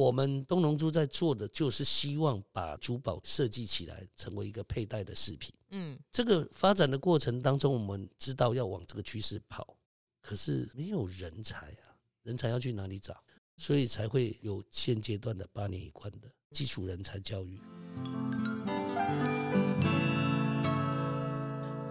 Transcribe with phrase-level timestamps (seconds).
[0.00, 5.52] 我们东龙珠在做的就是希望把珠宝设计起来，成为一个佩戴的饰品。
[5.72, 9.76] 嗯，这个发展的过程当中，我们知道要往这个趋势跑，
[10.22, 11.92] 可是没有人才啊，
[12.22, 13.14] 人才要去哪里找？
[13.58, 17.60] 所以才会有现阶段的八年一贯的基础人才教育。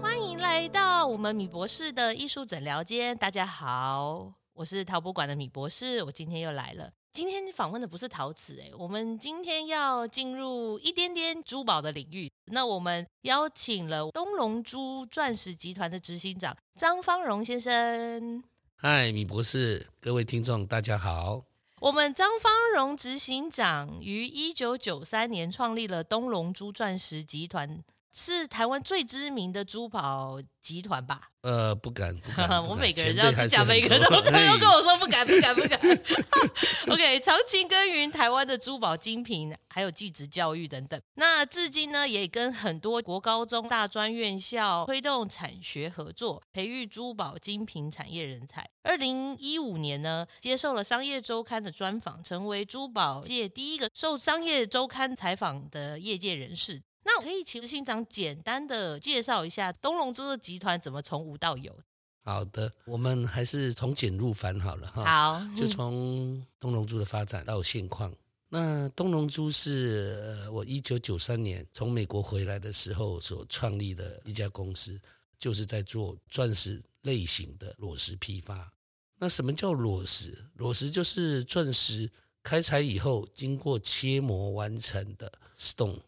[0.02, 6.92] 欢迎来到我们米博士的艺术诊疗间，大家好，我是陶博馆的米博士，我今天又来了。
[7.20, 12.32] 今天访问的不是陶瓷，诶，我们今天要进入一点点珠宝的领域。
[12.46, 18.42] 那我们邀请了东龙珠钻石集团的执行长张方荣先生。
[18.78, 21.44] 嗨，米博士，各位听众，大家好。
[21.82, 27.84] 我们张方荣执行长于一九九三年创立了东龙珠钻石集团。
[28.14, 31.30] 是台湾最知名的珠宝集团吧？
[31.42, 34.22] 呃，不敢，不敢， 不敢我每个人都要讲，每个人都 都
[34.58, 35.80] 跟我说不敢，不敢，不敢。
[36.92, 41.00] OK，长期耕耘台湾的珠宝精品，还有技职教育等等。
[41.14, 48.68] 那至今呢，也跟很多国高中、大专院校推动产学合作，培育珠宝精品产业人才。
[48.84, 56.82] 二零一五年呢，接受了商业周刊的专访，成为珠宝界第一个受商业周刊采访的业界人士。
[57.04, 61.76] 那我可以请执行长简单的介绍一下东龙珠的集团怎么从无到有。
[62.24, 65.04] 好的，我们还是从简入繁好了哈。
[65.04, 68.14] 好，就从东龙珠的发展到现况。
[68.50, 75.00] 那东龙珠是我一九九三年从美国回来的时候所创立的一家公司，
[75.38, 78.72] 就是在做钻石类型的裸石批发。
[79.18, 80.38] 那什么叫裸石？
[80.56, 82.12] 裸石就是钻石
[82.44, 86.00] 开采以后经过切磨完成的 stone。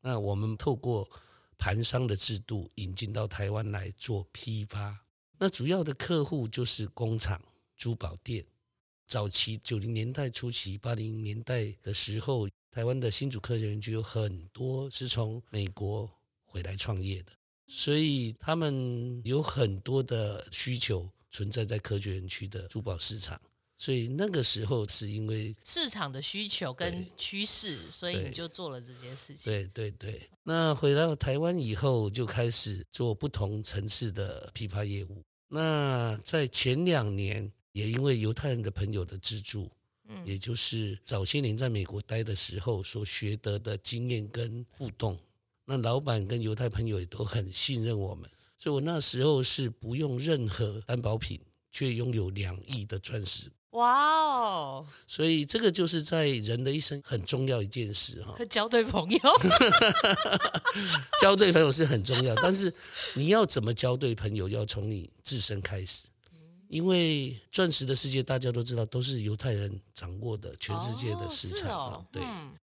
[0.00, 1.10] 那我们透过
[1.56, 5.04] 盘商的制度引进到台湾来做批发，
[5.38, 7.42] 那主要的客户就是工厂、
[7.76, 8.44] 珠宝店。
[9.06, 16.10] 早期九零年代初期、八零年代的时候，台湾的新竹科学园区有很多是从美国
[16.44, 17.32] 回来创业的，
[17.66, 23.40] 所以他们有很多的需求存在在科学园区的珠宝市场。
[23.80, 29.44] 所以那个时候是因为市场的需求跟趋势，所以你就做了这件事情。
[29.44, 30.28] 对对对。
[30.42, 35.22] 那回到台湾以后，就开始做不同层次的批发业务。
[35.46, 39.70] 那在前两年，也因为犹太人的朋友的资助，
[40.08, 45.16] 嗯，也就是早些年在美国待的时候所学得的经验跟互动，
[45.64, 48.28] 那老板跟犹太朋友也都很信任我们，
[48.58, 51.40] 所以我那时候是不用任何担保品，
[51.70, 53.48] 却拥有两亿的钻石。
[53.70, 54.86] 哇哦！
[55.06, 58.34] 所以这个就是在人的一生很重要一件事哈。
[58.46, 59.20] 交对朋友，
[61.20, 62.72] 交对朋友是很重要，但是
[63.14, 66.06] 你要怎么交对朋友，要从你自身开始。
[66.68, 72.04] 因为钻石的世界大家都知道，都是犹太人掌握的全世界的市场啊。
[72.12, 72.22] 对，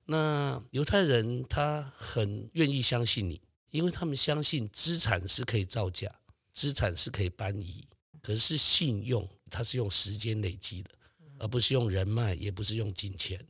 [0.05, 6.09] 那犹太人他很愿意相信你，因为他们相信资产是可以造假，
[6.53, 7.83] 资产是可以搬移，
[8.21, 9.27] 可是信用。
[9.51, 10.91] 它是用时间累积的，
[11.39, 13.43] 而不是用人脉，也不是用金钱，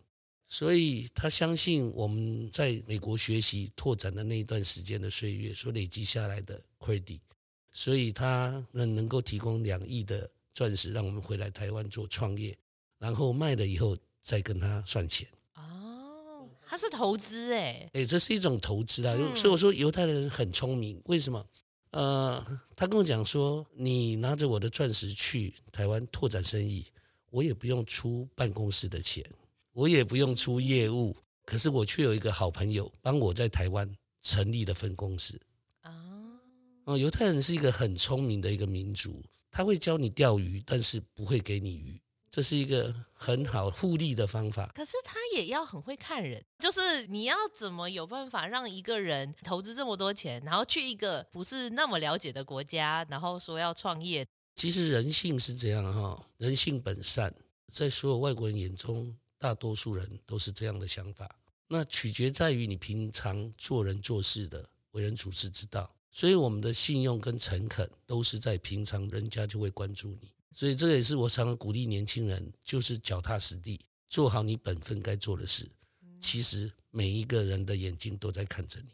[0.48, 7.20] 所以他相信我们在美国学习拓展的那一段时间的岁月所累积下来的 credit，
[7.74, 12.58] 所以他能能够提供两亿的钻石让我们回来台湾做创业，
[12.98, 15.28] 然后卖了以后再跟他算钱。
[15.56, 21.46] 哦，他是投资哎，哎，这是一种投资啊，所以我说犹太人很聪明，为什么？
[21.92, 22.46] 呃，
[22.76, 26.86] 他跟我讲说，你拿着我的钻石去台湾拓展生意，
[27.32, 29.28] 我也不用出办公室的钱，
[29.74, 33.92] 我也不用出业务，可是我却有一个好朋友帮我在台湾
[34.22, 35.42] 成立了分公司。
[35.82, 35.92] 啊，
[36.86, 42.00] 哦，犹太人是一个很聪明的一个民族，他会教你钓鱼，但是不会给你鱼。
[42.32, 54.26] 这是一个很好互利的方法，可是他也要很会看人，就是你要怎么有办法让一个人投资这么多钱，然后去一个不是那么了解的国家，然后说要创业。
[54.56, 57.34] 其实人性是这样哈，人性本善，
[57.72, 61.30] 在所有外国人眼中，大多数人都是这样的想法。
[61.68, 70.32] 那取决在于你平常做人做事的为人处事之道，所以我们的信用跟诚恳都是在平常，人家就会关注你。
[70.54, 73.80] 所以这个也是我常常鼓励年轻人，就是脚踏实地，
[74.10, 75.70] 做好你本分该做的事。
[76.20, 78.88] 其实每一个人的眼睛都在看着你。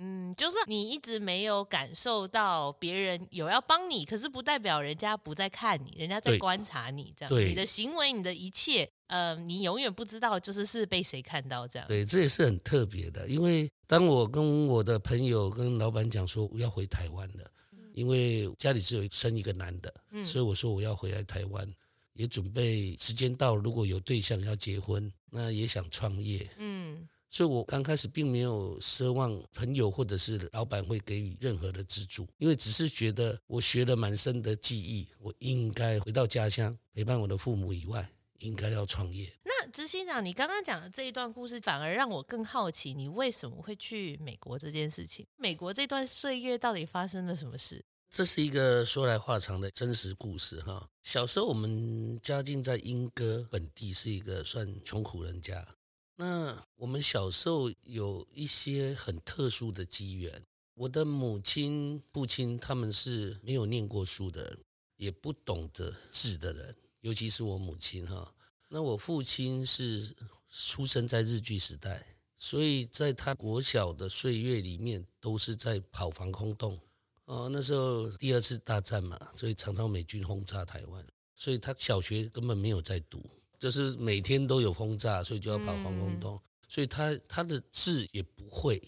[0.00, 7.34] 嗯，就是你一直没有感受到别人有要帮你，可是不代表人家不在看你，人家在观察你这样。
[7.34, 11.88] 对，你的行为，你的一切，呃，你永远不知道就是是被谁看到这样。
[11.88, 17.50] 对，这也是很特别的，因为当我跟我的朋友跟老板讲说我要回台湾了。
[17.98, 19.92] 因为家里只有生一个男的，
[20.24, 21.68] 所以我说我要回来台湾，
[22.12, 26.48] 也准备时间到，如果有对象要结婚，那也想创业。
[26.58, 38.08] 嗯，所以我刚开始并没有奢望朋友或者是老板会给予任何的资助，因为只是觉得我学了满身的技艺，我应该回到家乡陪伴我的父母以外，
[38.38, 39.28] 应该要创业。
[39.42, 45.26] 那执行长，你刚刚讲的这一段故事，反而让我更好奇，你为什么会去美国这件事情？
[45.36, 47.84] 美国这段岁月到底发生了什么事？
[48.10, 50.88] 这是一个说来话长的真实故事哈。
[51.02, 55.76] 小时候我们家境在莺歌本地是一个算穷苦人家。
[56.16, 60.42] 那我们小时候有一些很特殊的机缘。
[60.74, 64.58] 我的母亲、父亲他们是没有念过书的人，
[64.96, 68.34] 也不懂得字的人，尤其是我母亲哈。
[68.68, 70.14] 那我父亲是
[70.48, 76.80] 出生在日据时代，所以在他国小的岁月里面都是在跑防空洞。
[77.28, 81.04] 哦，那时候第二次大战嘛，所以常常美军轰炸台湾，
[81.36, 83.22] 所以他小学根本没有在读，
[83.58, 88.82] 就是每天都有轰炸，所以就要跑防空洞，所以他他的字也不会。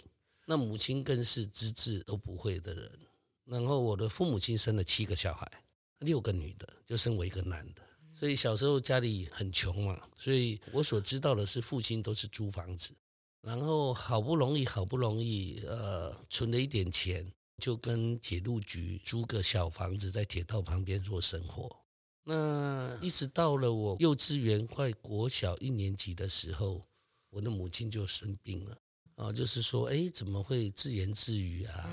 [0.47, 2.91] 那母亲更是只字都不会的人。
[3.45, 5.47] 然后我的父母亲生了七个小孩，
[5.99, 12.95] 六个女的，就生我一个男的，所以小时候家里很穷嘛，所以我所知道的是父亲都是租房子，
[13.43, 17.31] 然后好不容易好不容易呃存了一点钱。
[17.61, 21.77] 就跟铁路局租个小房子，在铁道旁边做生活。
[22.25, 26.83] 那一直到了我幼稚园快国小一年级的时候，
[27.29, 28.77] 我的母亲就生病了
[29.17, 31.89] 啊，就是说，哎，怎么会自言自语啊，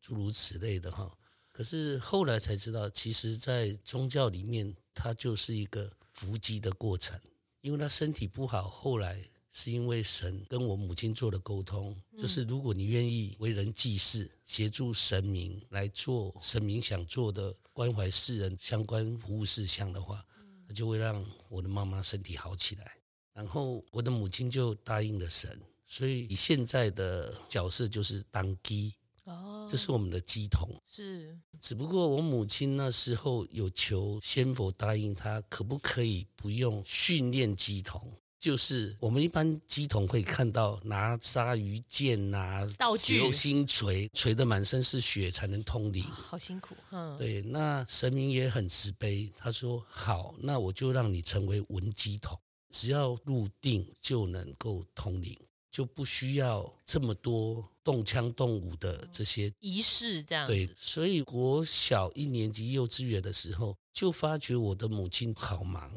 [0.00, 1.10] 诸如此类的哈。
[1.52, 7.18] 可是后来才知道，其实，在宗教里面，它就是一个伏击的过程，
[7.60, 9.28] 因为他身体不好，后来。
[9.52, 20.24] 是因为神跟我母亲做了沟通，就是如果你愿意为人济世，协助神明来做神明想做的关怀世人相关服务事项的话，
[20.68, 22.92] 那就会让我的妈妈身体好起来。
[23.32, 28.94] 然后我的母亲就答应了神，所以你现在的角色就是当鸡
[29.24, 30.68] 哦，这是我们的鸡童。
[30.84, 38.12] 是，只不过我母亲那时候有求仙佛答应她，可不可以不用训练鸡童？
[38.40, 46.74] 就是我们一般乩童会看到拿鲨鱼剑啊，道具、流星锤，锤得满身是血才能通灵，好辛苦。
[46.90, 52.38] 嗯，对，那神明也很慈悲，他说好，那我就让你成为文乩童，
[52.70, 55.36] 只要入定就能够通灵，
[55.70, 60.54] 就不需要这么多动枪动武的这些仪式，这样子。
[60.54, 65.92] 对，所以国小一年级幼稚园的时候，就发觉我的母亲好忙。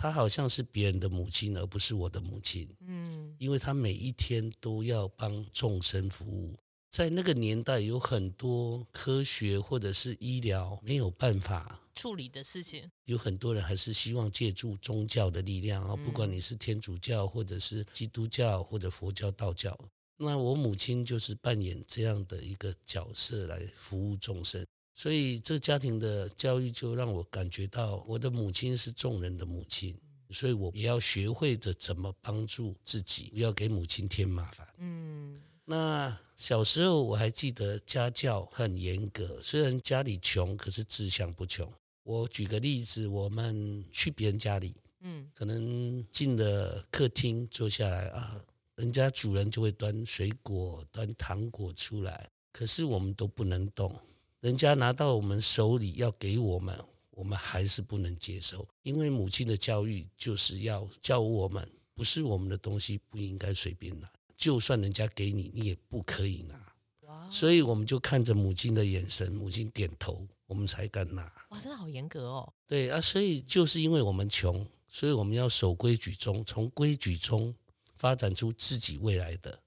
[0.00, 2.68] 她好像是别人的母亲，而不是我的母亲。
[2.86, 6.56] 嗯，因为她每一天都要帮众生服务，
[6.88, 19.76] 在那个年代有很多科学或者是医疗没有办法处理的事情，有很多人还是希望借助宗教的力量啊，不管你是天主教或者是基督教或者佛教、道教，
[20.16, 24.64] 那我母亲就是扮演这样的一个角色来服务众生。
[24.98, 29.96] 所以，这个家庭的教育就让我感觉到，我的母亲是众人的母亲，
[30.30, 34.66] 所以我也要学会着怎么帮助自己，不要给母亲添麻烦。
[34.78, 41.72] 嗯，那小时候我还记得家教很严格，虽然家里穷，可是志向不穷。
[42.02, 53.96] 我举个例子，我们去别人家里，嗯，可能进了客厅坐下来啊，人家主人就会端水果、端糖果出来，可是我们都不能动。
[54.40, 56.78] 人家拿到我们手里要给我们，
[57.10, 66.54] 我们还是不能接受，因为母亲的教育就是要教我们，不是我们的东西不应该随便拿，就算人家给你，你也不可以拿。
[67.00, 67.28] 哇！
[67.28, 71.32] 所以我们就看着母亲的眼神，母亲点头，我们才敢拿。
[71.48, 72.52] 哇，真的好严格哦。
[72.68, 77.52] 对啊，所以就是因为我们穷，所以我们要守规矩中，从规矩中
[77.96, 79.58] 发展出自己未来的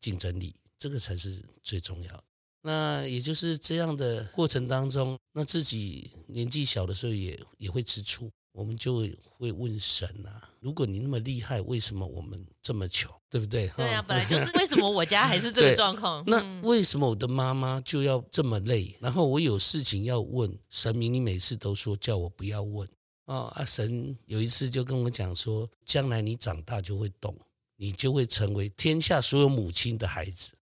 [0.00, 2.24] 竞争力，这个才是最重要的。
[2.66, 9.06] 那也就是这样的过程当中，那自己年纪小的时候也也会吃醋，我们就
[9.38, 13.08] 会问神啊：如果你那么厉害，为什么我们这么穷？
[13.30, 13.68] 对不对？
[13.76, 16.24] 对啊，本来就是为什么我家还是这个 状况？
[16.26, 18.96] 那为什么我的妈妈就要这么累？
[18.98, 22.88] 然后我有事情要问神明，你每次都说叫我不要问
[23.26, 27.32] 哦，阿，神有一次就跟我讲说，将来你长大就会懂，
[27.76, 30.55] 你就会成为天下所有母亲的孩子。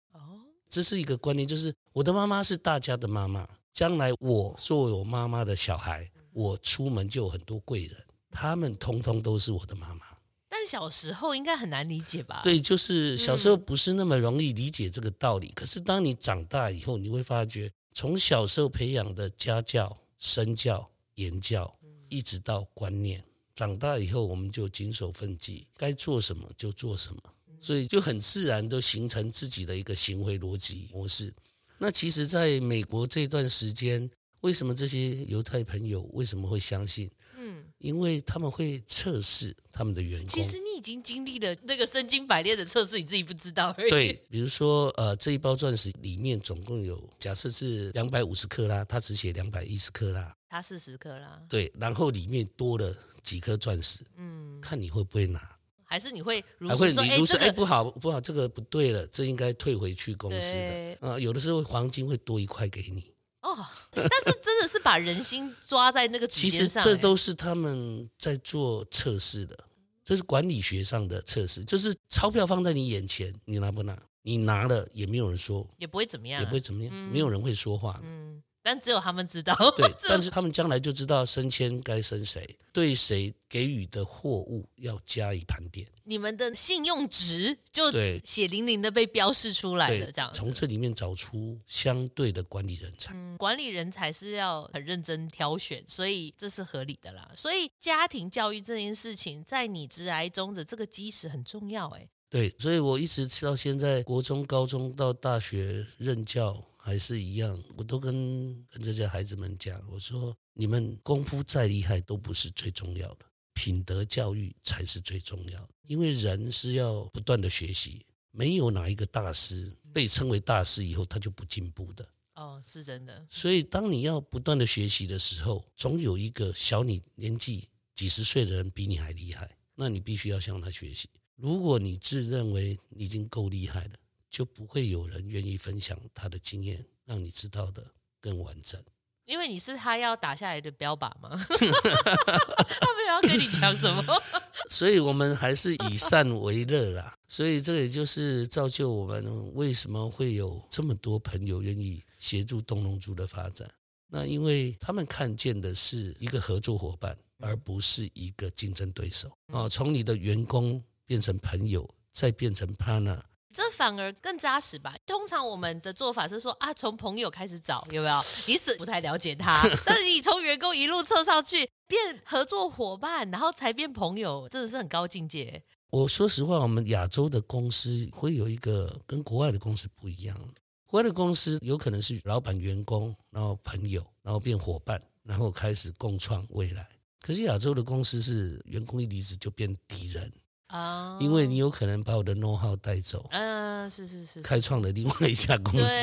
[0.71, 3.47] 这是一个观念，就是我的妈妈是大家的妈妈。
[3.73, 7.95] 将来我作为我妈妈的小孩，我出门就有很多贵人，
[8.31, 10.01] 他们通通都是我的妈妈。
[10.49, 12.41] 但小时候应该很难理解吧？
[12.43, 15.47] 对，就是小时候不是那么容易理解这个道理。
[15.47, 20.85] 嗯、可是当你长大以后，你会发觉，从小时候培养的家教、身教、
[21.15, 21.73] 言教，
[22.09, 23.23] 一直到观念，
[23.55, 27.21] 长大以后我们就谨守分际，该做什么就做什么，
[27.61, 31.31] 所以就很自然都形成自己的一个行为逻辑模式。
[31.77, 34.09] 那其实，在美国这段时间，
[34.41, 37.09] 为什么这些犹太朋友为什么会相信？
[37.37, 40.27] 嗯，因为他们会测试他们的员工。
[40.27, 43.89] 其实你已经经历了那个身经百炼的测试，你自己不知道而已。
[43.89, 51.41] 对，比如说，呃，这一包钻石里面总共有，假设是两百五十克拉，他只写两百一十克拉，他四十克拉。
[51.49, 55.57] 对，然后里面多了几颗钻石，嗯，看你会不会拿。
[55.91, 60.93] 还是你会如还会说，你如说，哎、这个，不好不好，这个不对了，这应该退回去公司的。
[61.01, 63.11] 啊、呃，有的时候黄金会多一块给你。
[63.41, 63.53] 哦，
[63.91, 66.25] 但是真的是把人心抓在那个。
[66.31, 69.59] 其实这都是他们在做测试的，
[70.05, 74.01] 这是管理学上的测试，就是钞票放在你眼前，你拿不拿？
[74.21, 77.99] 你拿了也没有人说，也不会怎么样，也不会怎么样，嗯、没有人会说话。
[78.05, 78.41] 嗯。
[78.63, 85.87] 但只有他们知道，对， 但是他们将来就知道升迁该升谁，对谁给予的货物要加以盘点。
[86.03, 87.91] 你们的信用值就
[88.23, 93.13] 血淋淋的被标示出来了，这样从这里面找出相对的管理人才。
[93.13, 97.31] 嗯，管理人才是要很认真挑选，所以这是合理的啦。
[97.35, 102.07] 所以家庭教育这件事情，在你职涯中的这个基石很重要，哎。
[102.29, 106.61] 对，所以我一直到现在，国中、高中到大学任教。
[106.83, 115.69] 还是一样，我都跟跟这些孩子们讲，我说你们功夫再厉害都不是最重要的，品德教育才是最重要的。
[115.85, 122.03] 因为人是要不断的学习，没有哪一个大师被称为大师以后他就不进步的。
[122.33, 123.27] 哦，是真的。
[123.29, 131.07] 所以当你要不断的学习的时候，总有一个小你年纪几十岁的人比你还厉害，那你必须要向他学习。
[131.35, 133.91] 如果你自认为你已经够厉害了。
[134.31, 137.85] 就不会有人愿意分享他的经验，让你知道的
[138.19, 138.81] 更完整。
[139.25, 141.29] 因为你是他要打下来的标靶吗？
[141.47, 144.03] 他们要跟你讲什么？
[144.67, 147.15] 所以我们还是以善为乐啦。
[147.27, 153.69] 所以这也就是造就我们为什么会有这么多朋友愿意协助东龙族的发展。
[154.07, 159.31] 那因为他们看见的是一个合作伙伴，而不是一个竞争对手。
[159.47, 163.21] 哦，从你的员工变成朋友，再变成 partner。
[163.53, 164.95] 这反而更扎实吧。
[165.05, 168.21] 通常我们的做法是说啊，从朋友开始找，有没有？
[168.47, 175.63] 你是不太了解他， 但是你从员工一路测上去，变合作伙伴，然后才变朋友，真的是很高境界。
[175.89, 180.37] 我说实话，我们亚洲的公司会有一个跟国外的公司不一样。
[180.85, 186.87] 国外的公司有可能是老板、员工，然后朋友，然后变伙伴，然后开始共创未来。
[187.21, 190.31] 可是亚洲的公司是员工一离职就变敌人。
[190.71, 195.93] 啊，因为你有可能把我的 know how 带走，嗯，是是是，开创了另外一家公司，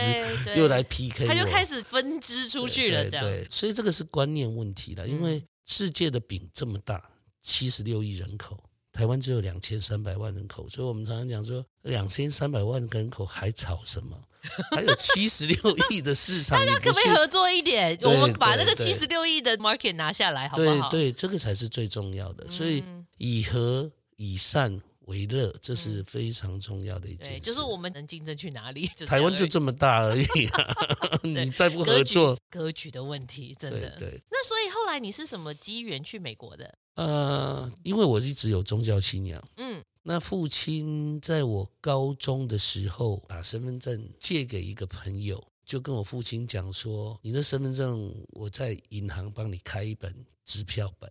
[0.55, 5.09] 又来 PK，他就开始分支出去了，这样，对，所以这个是观念问题了。
[5.09, 7.03] 因为世界的饼这么大，
[7.43, 14.17] 七十六亿人口，台湾只有两千三百万人口，所以我们常常讲说，两千三百万人口还吵什么？
[14.77, 15.57] 还有七十六
[15.91, 17.99] 亿的市场，大家可不可以合作一点？
[18.03, 20.91] 我们把那个七十六亿的 market 拿下来，好不好？
[20.91, 22.47] 对对，这个才是最重要的。
[22.49, 22.85] 所以
[23.17, 23.91] 以和。
[24.19, 27.41] 以善为乐，这是非常重要的一件事。
[27.41, 28.87] 就是我们能竞争去哪里？
[29.07, 31.21] 台湾就这么大而已啊！
[31.25, 33.97] 你再不合作，格局的问题，真的。
[33.99, 34.23] 对，对。
[34.31, 36.79] 那所以后来你是什么机缘去美国的？
[36.97, 39.43] 呃，因为我一直有宗教信仰。
[39.57, 39.83] 嗯。
[40.03, 51.11] 那父亲在我高中的时候把身份证借给一个朋友，就跟我父亲讲说：“你的身份证，我在银行帮你开一本支票本。”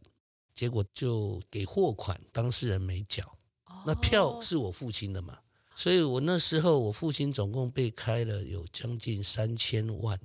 [0.58, 3.38] 结果就给货款，当事人没缴，
[3.86, 5.38] 那票是我父亲的嘛，
[5.76, 10.20] 所以我那时候我父亲总共被开了有将近三千万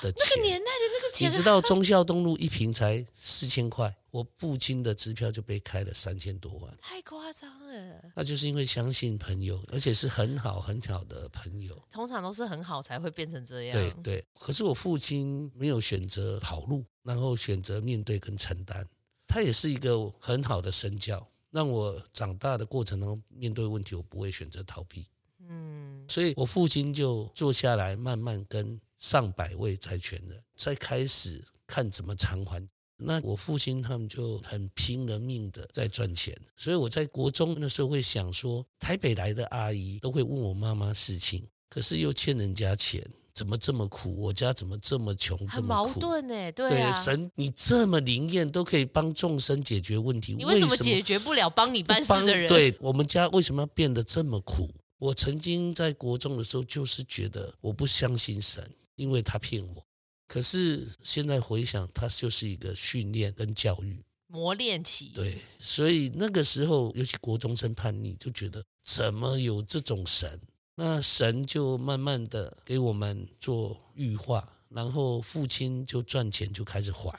[0.00, 0.26] 的钱。
[0.30, 8.00] 那个年代的那个钱，你知道忠孝东路一平才四千块，我父亲的支票就被开了三千多万，太夸张了。
[8.16, 13.76] 那就是因为相信朋友，而且是很好很好的朋友，通常都是很好才会变成这样。
[13.76, 18.88] 对对，可是我父亲没有选择跑路，然后选择面对跟承担。
[19.30, 25.06] 他也是一个很好的身教，让我长大的过程中面对问题，我不会选择逃避。
[25.48, 32.68] 嗯，所以我父亲就坐下来，慢慢跟上百位债权人，再开始看怎么偿还。
[32.96, 43.08] 那我父亲他们就很拼了命的在赚钱，所以我在国中的时候会想说，台北来的阿姨都会问我妈妈事情，可是又欠人家钱。
[43.32, 44.20] 怎么这么苦？
[44.20, 45.38] 我家怎么这么穷？
[45.38, 45.56] 这么苦？
[45.56, 46.52] 很矛盾呢？
[46.52, 52.48] 对啊，对，神，你这么灵验，都可以帮众生解决问题，你为什么解决不了帮你办事的人？
[52.48, 54.68] 对，我们家为什么要变得这么苦？
[54.98, 59.82] 我曾经在国中的时候，就是觉得我不相信神，因为他骗我。
[60.28, 64.04] 可是现在回想，他就是一个训练跟教育。
[64.26, 65.10] 磨练期。
[65.14, 70.40] 对，所以那个时候，尤其国中生叛逆，就觉得怎么有这种神？
[70.82, 77.14] 那神就慢慢的给我们做预化，然后父亲就赚钱就开始还。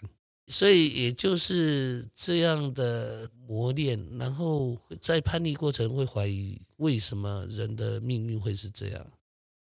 [0.48, 9.06] 所以也就是这样的磨练，然后在叛逆过程会怀疑为什么人的命运会是这样。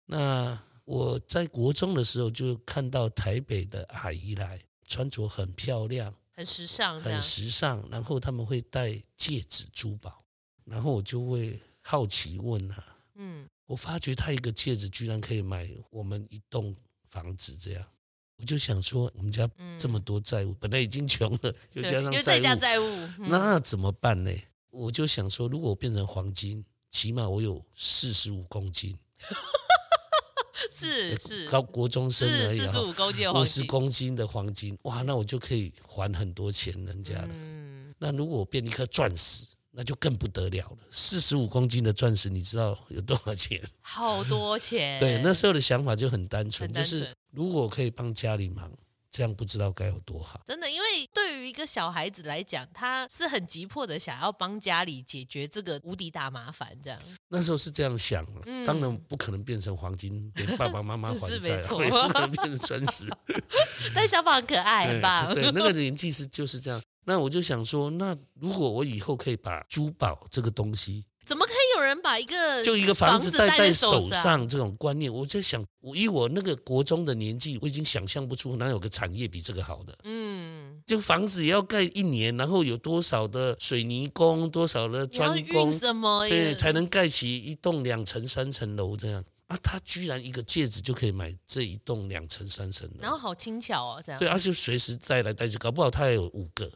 [0.06, 10.18] 那我在国中的时候就看到台北的阿姨来，穿着很漂亮，很时尚，很时尚，然后他们会戴戒指珠宝，
[10.64, 12.84] 然后我就会好奇问她，
[13.14, 16.74] 嗯，我发觉他一个戒指居然可以买我们一栋
[17.10, 17.84] 房子这样。
[18.36, 22.84] 我就想说，我们家这么多债务，嗯、本来已经穷了，又加上债务，债务，
[23.18, 24.30] 嗯、那怎么办呢？
[24.70, 28.98] 我就想说，如果我变成黄金，起码我有四十五公斤，
[30.70, 37.28] 是是高国中生而已，四十五公斤，五十公斤的黄金，哇，那我就可以还很多钱人家了。
[37.30, 39.46] 嗯、那如果我变一颗钻石？
[39.76, 43.60] 那就更不得了了，四十五公斤的钻石，你知道有多少钱？
[43.80, 45.00] 好多钱。
[45.00, 48.70] 对，那时候的想法就很单纯，单纯就是如果可以帮家里忙，
[49.10, 50.40] 这样不知道该有多好。
[50.46, 56.68] 真的，因为对于一个小孩子来讲，他是很急迫的想要帮家里解决这个无敌大麻烦。
[56.80, 63.08] 这样，那时候是这样想，嗯、当然不可能变成黄金给爸爸妈妈还债， 是没错， 不可能变成钻石。
[63.92, 65.34] 但想法很可爱，很棒。
[65.34, 66.80] 对，那个年纪是就是这样。
[67.04, 75.12] 那我就想说，那如果我以后可以把珠宝这个东西，怎么可以有人把一个就一个房子戴在手上这种观念？
[75.12, 79.98] 我就想，我以我那个国中的年纪，我已经想象不出哪有个产业比这个好的。
[80.04, 89.56] 嗯，就房子也要盖一年，然后有多少的水泥工，多少的砖工，什么对，才能盖起一栋两层、三层楼这样啊？
[89.62, 96.70] 他居然一个戒指就可以买这一栋两层、三层楼，然后好轻巧哦，这样对，而且随时带来带去，搞不好他还有五个。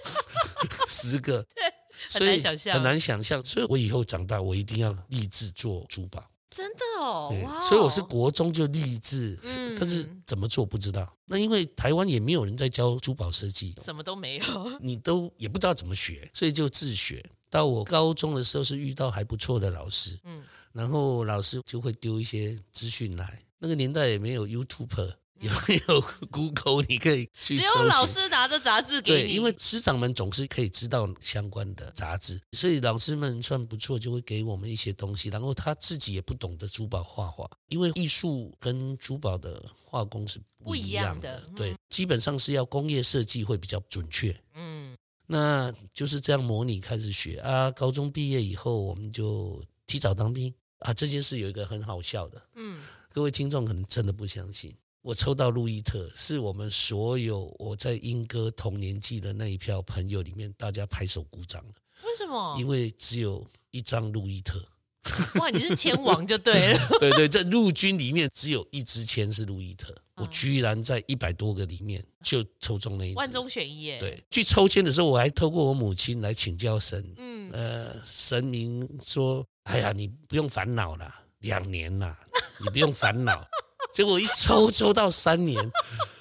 [0.88, 1.64] 十个，对，
[2.10, 3.44] 很难想象，很难想象。
[3.44, 6.28] 所以我以后长大，我一定要立志做珠宝。
[6.50, 7.66] 真的哦，哇！
[7.66, 11.10] 所以我是国中就立志，嗯，但是怎么做不知道。
[11.24, 14.44] 那因为台湾也没有人在教珠宝设计，什么都没有，
[14.78, 17.24] 你都也不知道怎么学，所以就自学。
[17.48, 23.42] 到我高中的时候是遇到还不错的老师，嗯，然后老师就会丢一些资讯来。
[23.58, 25.14] 那个年代也没有 YouTube。
[25.42, 26.00] 有没有
[26.30, 26.84] Google？
[26.88, 27.56] 你可以去。
[27.56, 29.22] 只有老师拿着杂志给你。
[29.22, 35.28] 对，因为师长们总是可以知道相关的杂志，所以老师们算不错，就会给我们一些东西。
[35.28, 41.28] 然后他自己也不懂得珠宝画画，因为艺术跟珠宝的画工是不一样的。
[41.28, 44.34] 样的嗯、对，基本上是要工业设计会比较准确。
[44.54, 47.70] 嗯，那就是这样模拟开始学啊。
[47.72, 50.94] 高中毕业以后，我们就提早当兵啊。
[50.94, 52.80] 这件事有一个很好笑的，嗯，
[53.12, 54.72] 各位听众可能真的不相信。
[55.02, 61.72] 我抽到路易特，是我们所有我在英歌同年纪的那一票朋友里面，大家拍手鼓掌了。
[62.04, 62.56] 为什么？
[62.58, 64.64] 因为只有一张路易特。
[65.40, 66.88] 哇，你是签王就对了。
[67.00, 73.16] 对对，在陆军里面只有一支签是路易特，我居然在一百多个里面就抽中那一支。
[73.16, 73.98] 万中选一耶。
[73.98, 77.04] 对，去抽签的时候，我还透过我母亲来请教神。
[77.16, 77.50] 嗯。
[77.52, 82.16] 呃，神明说：“哎呀，你不用烦恼了，两年了，
[82.60, 83.44] 你不用烦恼。”
[83.92, 85.58] 结果一抽抽到三年，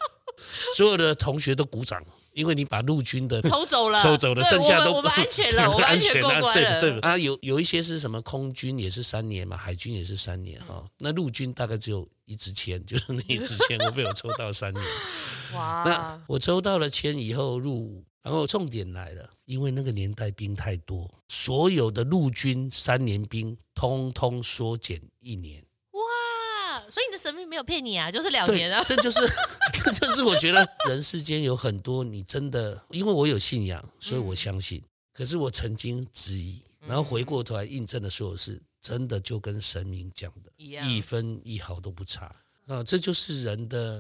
[0.76, 2.04] 所有的同学都鼓掌，
[2.34, 6.80] 因为你把陆军的 抽走了， 抽走了，剩下都我们安全了，我们安全过关了。
[6.80, 10.84] 是啊，有有一些是什么空军也是三年嘛，海军也是三年哈。
[11.00, 14.86] 那陆军大概只有一支签，就是那一支签，我被我抽到三年。
[15.54, 15.84] 哇！
[15.86, 25.62] 那我抽到了签以后入伍，然后重点来了，因为那个年代兵太多，所有的陆军三年兵通通缩减一年。
[26.92, 28.84] 所以你的神明没有骗你啊，就是两年啊。
[28.84, 29.20] 这就是，
[29.72, 34.78] 这就是我觉得人世间有很多你真的，因为我有信仰，所以我相信。
[34.80, 42.26] 嗯、可是我曾经质疑，然后回过头来印证了所有事，真的就跟神明讲的一样，一分一毫都不差
[42.68, 42.84] 啊！
[42.84, 44.00] 这就是人的，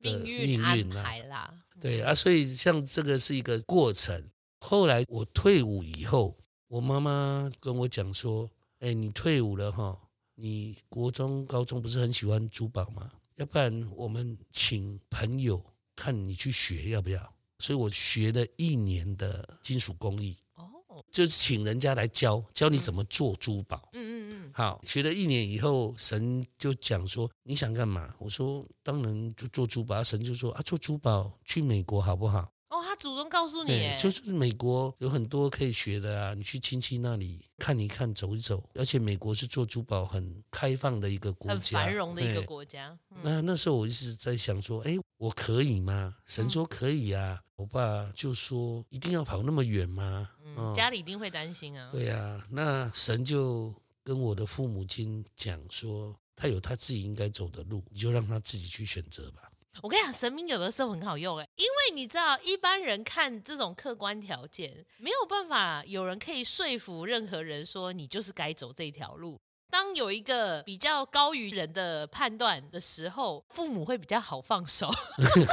[0.00, 1.52] 的命运命运安排啦。
[1.78, 4.24] 对啊，所以像这个是一个过程。
[4.60, 6.36] 后来我退伍以后，
[6.68, 8.50] 我妈妈跟我讲说
[8.80, 9.98] ：“哎，你退伍了哈。”
[10.40, 13.10] 你国中、高中不是很喜欢珠宝吗？
[13.36, 15.62] 要不然我们请朋友
[15.94, 17.34] 看你去学，要不要？
[17.58, 23.90] 所以我学了一年的金属工艺，哦，就是请人家来教教你怎么做珠宝。
[23.92, 24.50] 嗯嗯嗯。
[24.54, 28.14] 好，学了一年以后，神就讲说你想干嘛？
[28.18, 30.02] 我说当然就做珠宝。
[30.02, 32.50] 神就说啊，做珠宝去美国好不好？
[32.90, 38.68] 哦，他他主动告诉你，就是美国有很多可以学的啊，你去亲戚那里看一看，走一走。
[38.74, 42.98] 而且美国是做珠宝很开放的一个国家，很繁荣的一个国家。
[43.10, 46.16] 嗯、那那时候我一直在想说，哎，我可以吗？
[46.24, 47.40] 神说可以啊。
[47.40, 50.28] 嗯、我爸就说，一定要跑那么远吗？
[50.56, 51.90] 嗯，家里一定会担心啊。
[51.92, 53.72] 对啊，那神就
[54.02, 59.49] 跟我的父母亲讲说，他有他自己应该走的路，你就让他自己去选择吧。
[59.82, 69.40] 我跟你讲，神明有的时候很好用哎，因为你知道，一般人看这种客观条件，没有办法有人可以说服任何人说你就是该走这条路。
[69.70, 74.90] 当有一个比较高于人的判断的时候，父母会比较好放手。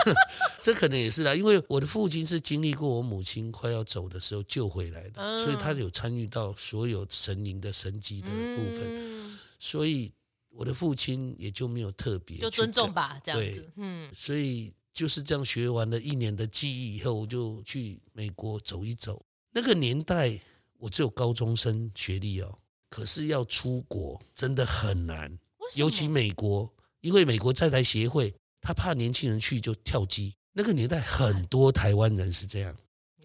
[0.60, 10.12] 这可能也是啦，因为我的父亲是经历过我母亲快要走的时候救回来的，嗯、所以他有参与到所有神灵的神迹的部分，嗯、所以。
[10.58, 13.72] 我的父亲也就没有特别，就尊重吧，这样子。
[13.76, 19.24] 嗯，所以就是这样学完了一年的技艺以后，我就去美国走一走。
[19.52, 20.40] 那个年代
[20.80, 22.58] 我只有高中生学历哦，
[22.90, 25.32] 可是要出国真的很难，
[25.76, 26.68] 尤其美国，
[27.02, 30.36] 因为美国在台协会他怕年轻人去就跳机。
[30.54, 32.76] 那个年代很多台湾人是这样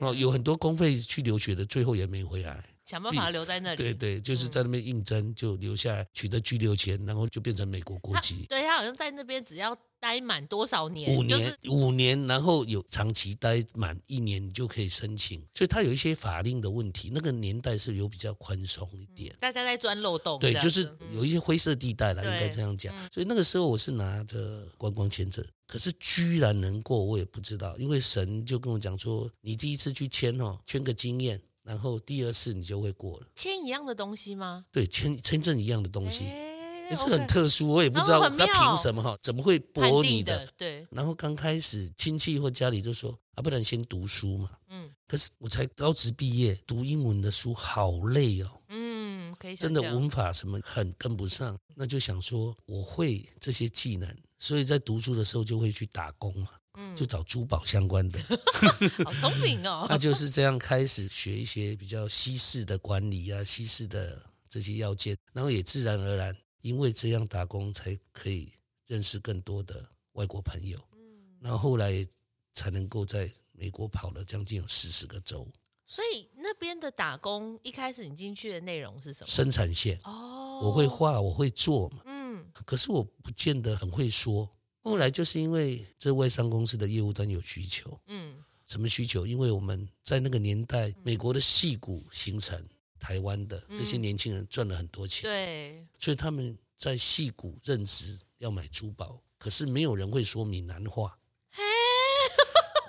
[0.00, 2.62] 哦，有很多公费去留学的，最后也没回来。
[2.84, 8.46] 想办法留在那里，对对，就是在那边应征，嗯、就留下来取得居留权，然后就变成美国国籍。
[8.48, 15.38] 他对他好像在那边只要待满多少年，五年，就是五年，然后有长期待满一年，你就可以申请。
[15.54, 20.40] 所以他有一些法令的问题，那个年代是有比较宽松一点，大家在钻漏洞。
[20.40, 22.92] 对，就是有一些灰色地带了，嗯、应该这样讲。
[23.12, 31.40] 所以那个时候我是拿着观光签证，可是居然能过，我也不知道，因为神就跟我讲说，你第一次去签哦，签个经验。
[31.62, 34.64] 然后第二次你就会过了，签一样的东西吗？
[34.72, 40.44] 对，签签证一样的东西，也、欸、是很特殊，我也不知道他凭什么哈，怎么会驳你的？
[40.44, 40.86] 的对。
[40.90, 44.50] 然后刚开始亲戚或家里就说啊，不然先读书嘛。
[44.68, 44.90] 嗯。
[45.06, 48.60] 可是我才高职毕业，读英文的书好累哦。
[48.68, 49.54] 嗯，可以。
[49.54, 56.48] 真的文法什么很跟不上，那就想说我会这些技能，所以在读书的时候就会去打工嘛。
[56.74, 58.18] 嗯，就找珠宝相关的，
[59.04, 59.86] 好聪明哦。
[59.90, 68.52] 他就是这样开始学一些比较西式的管理啊，西式的这些要件，然后也自然而然，因为这样打工才可以
[68.86, 70.78] 认识更多的外国朋友。
[70.92, 70.98] 嗯，
[71.40, 72.06] 然后后来
[72.54, 75.46] 才能够在美国跑了将近有四十个州。
[75.86, 79.26] 所以那边的打工一开始你进去的内容是什么？
[79.28, 82.02] 生产线哦，我会画，我会做嘛。
[82.06, 84.48] 嗯，可是我不见得很会说。
[84.82, 89.26] 后来就是因为这外商公司的业务端有需求，嗯，什么需求？
[89.26, 92.60] 因为我们在那个年代，美国的戏骨形成，
[92.98, 101.16] 台湾的这些年轻人赚了很多钱，对，所以他们在戏骨任职要买珠宝，可是没有人会说闽南话。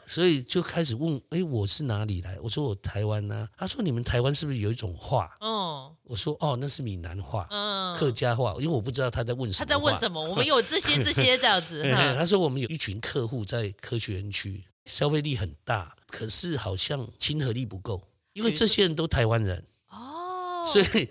[0.06, 2.38] 所以就开始问，哎，我是哪里来？
[2.42, 3.50] 我说我台湾呢、啊。
[3.58, 5.36] 他说你们台湾是不是有一种话？
[5.40, 8.54] 哦，我说哦，那是闽南话，嗯，客家话。
[8.56, 9.66] 因为我不知道他在问什么。
[9.66, 10.22] 他在问什么？
[10.30, 11.84] 我们有这些这些这样子。
[12.18, 18.02] 他说我们有一群客户在科学园区，消费力很大，可是好像亲和力不够，
[18.34, 19.64] 因为这些人都台湾人。
[20.64, 21.10] 哦，所以。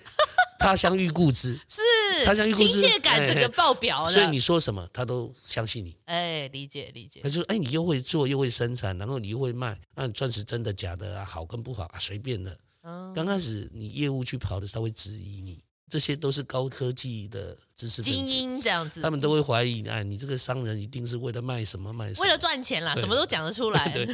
[0.59, 1.81] 他相遇故知， 是
[2.25, 4.13] 他相遇故知，亲切感整个爆表了。
[4.13, 5.97] 所以你说什么，他都相信你。
[6.05, 7.19] 哎，理解理解。
[7.21, 11.25] 他就说：“哎，你又会做，又会生产，然后你又会卖，那钻石真的假的啊？
[11.25, 11.99] 好跟不好啊？
[11.99, 12.57] 随便的。
[12.85, 15.59] 嗯，刚开始你业务去跑的时候，他会质疑你，
[15.91, 23.89] 这些都是高科技的知识，精英这样子，他们都会怀疑，哎，你这个商人一定是为了卖什么卖什么，为了赚钱啦，什么都讲得出来。
[23.91, 24.07] 对。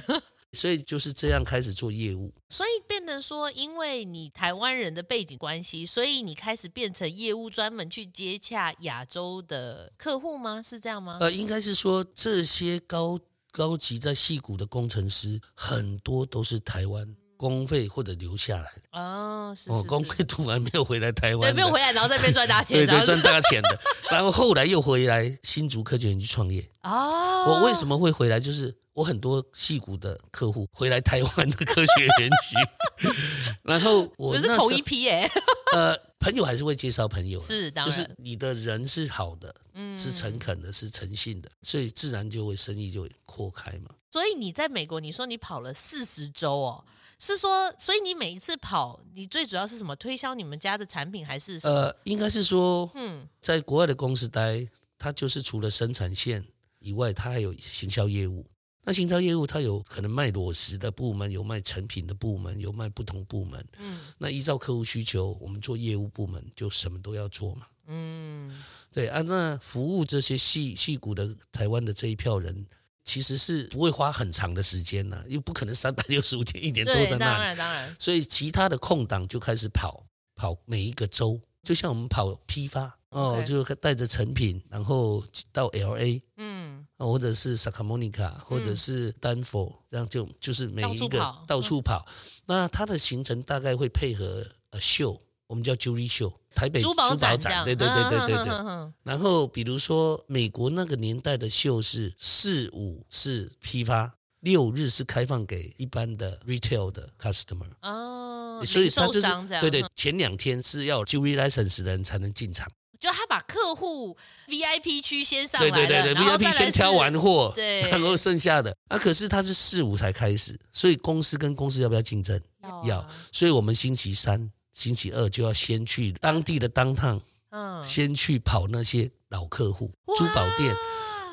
[0.53, 10.63] 所以就是这样开始做业务，所以变成说，因为你台湾人的背景关系，所以你开始变成业务，专门去接洽亚洲的客户吗？
[10.63, 11.19] 是这样吗？
[11.21, 17.15] 呃，应该是说这些高高级在戏谷的工程师，很多都是台湾。
[17.39, 26.69] 公费或者留下来的哦，是，哦，公费读完没有回来台湾，对，没有回来，然后在那边赚大钱，对对，赚大钱的， 然后后来又回来新竹科技园区创业。
[26.83, 28.41] 哦，我为什么会回来？
[28.41, 33.13] 就是我很多戏骨的客户回来台湾的科学园区，
[33.63, 35.31] 然后我是同一批耶。
[35.73, 43.91] 呃，朋友还是会介绍朋友，是，当然，就是你的人是好的，嗯，是诚恳的，是诚信的，所以自然就会生意就会扩开嘛。
[44.11, 46.85] 所以你在美国，你说你跑了四十周哦。
[47.19, 49.97] 是说，所以你每一次跑，你最主要是什么？
[49.97, 51.75] 推销你们家的产品，还是什么？
[51.75, 54.65] 呃，应该是说，嗯，在国外的公司待，
[54.97, 56.45] 它就是除了生产线
[56.79, 58.47] 以外，它还有行销业务。
[58.85, 63.67] 那行销业务，它有可能卖裸石的部门，有卖成品的部门，有卖不同部门。
[63.79, 67.67] 嗯，那依照客户需求，我们做业务部门就什么都要做嘛。
[67.89, 72.65] 嗯，对啊，那服务这些矽矽谷的台湾的这一票人。
[73.09, 77.19] 其实是不会花很长的时间呢，又不可能三百六十五天一年都在那里。
[77.19, 77.97] 当然当然。
[77.99, 82.95] 所以其他的空档就开始跑跑每一个州，就像我们跑批发。
[83.11, 92.07] 哦，就带着成品，然后到 L A，嗯，或者是萨卡莫尼卡，或者是丹佛，这样就就是每一个到处跑。
[92.45, 98.93] 那它的行程大概会配合呃秀，我们叫 Jewelry Show，台北珠宝展，对对对对对对。
[99.05, 107.71] 然后比如说美国那个年代的秀是四五是批发，六日是开放给一般的 retail 的 customer。
[107.83, 112.69] 哦，所以他就是对对，前两天是要 Jewelry License 的人才能进场。
[112.99, 114.17] 就他把客户
[114.49, 122.41] VIP 区先上对对对对，VIP 先挑完货，对，然后剩下的啊，可是他是四五才开始，所以公司跟公司要不要竞争？
[122.65, 130.73] 要，啊、要，所以我们星期三、星期二就要先去当地的 downtown，嗯，先去跑那些老客户珠宝店。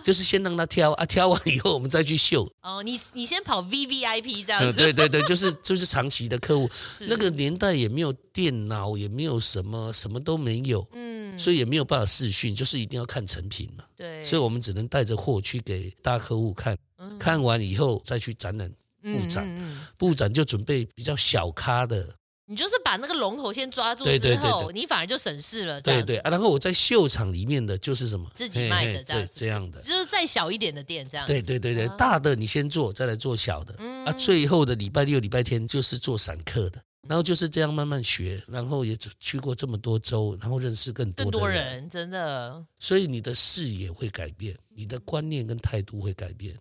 [0.03, 2.47] 就是先让他挑啊，挑完以后我们再去秀。
[2.62, 4.71] 哦，你你先跑 V V I P 这样子。
[4.71, 6.69] 对对对，就是就是长期的客户。
[7.08, 10.88] 那个年代也没有电脑，也没有什么，什么都没有。
[10.91, 11.36] 嗯。
[11.39, 13.84] 所以也没有办法视讯，就是一定要看成品嘛。
[13.95, 14.23] 对。
[14.23, 16.77] 所以我们只能带着货去给大客户看，
[17.17, 19.77] 看完以后再去展览布展。
[19.97, 22.08] 布展就准备比较小咖的。
[22.47, 25.81] 你就是把那个龙头先抓住之后，你反而就省事了。
[25.81, 31.25] 对对啊，然后我在秀场里面的就是什么自己卖的这样这样的，就是再小一点的店这样。
[31.25, 33.73] 对对对对，大的你先做，再来做小的。
[33.79, 42.63] 嗯啊，最后的礼拜六、礼拜天就是做散客的，然后就是这样慢慢学，然后也去过这么多州，然后认识更多更多人，真的。
[42.77, 46.55] 所以你的视野会改变，你的观念跟态度会改变。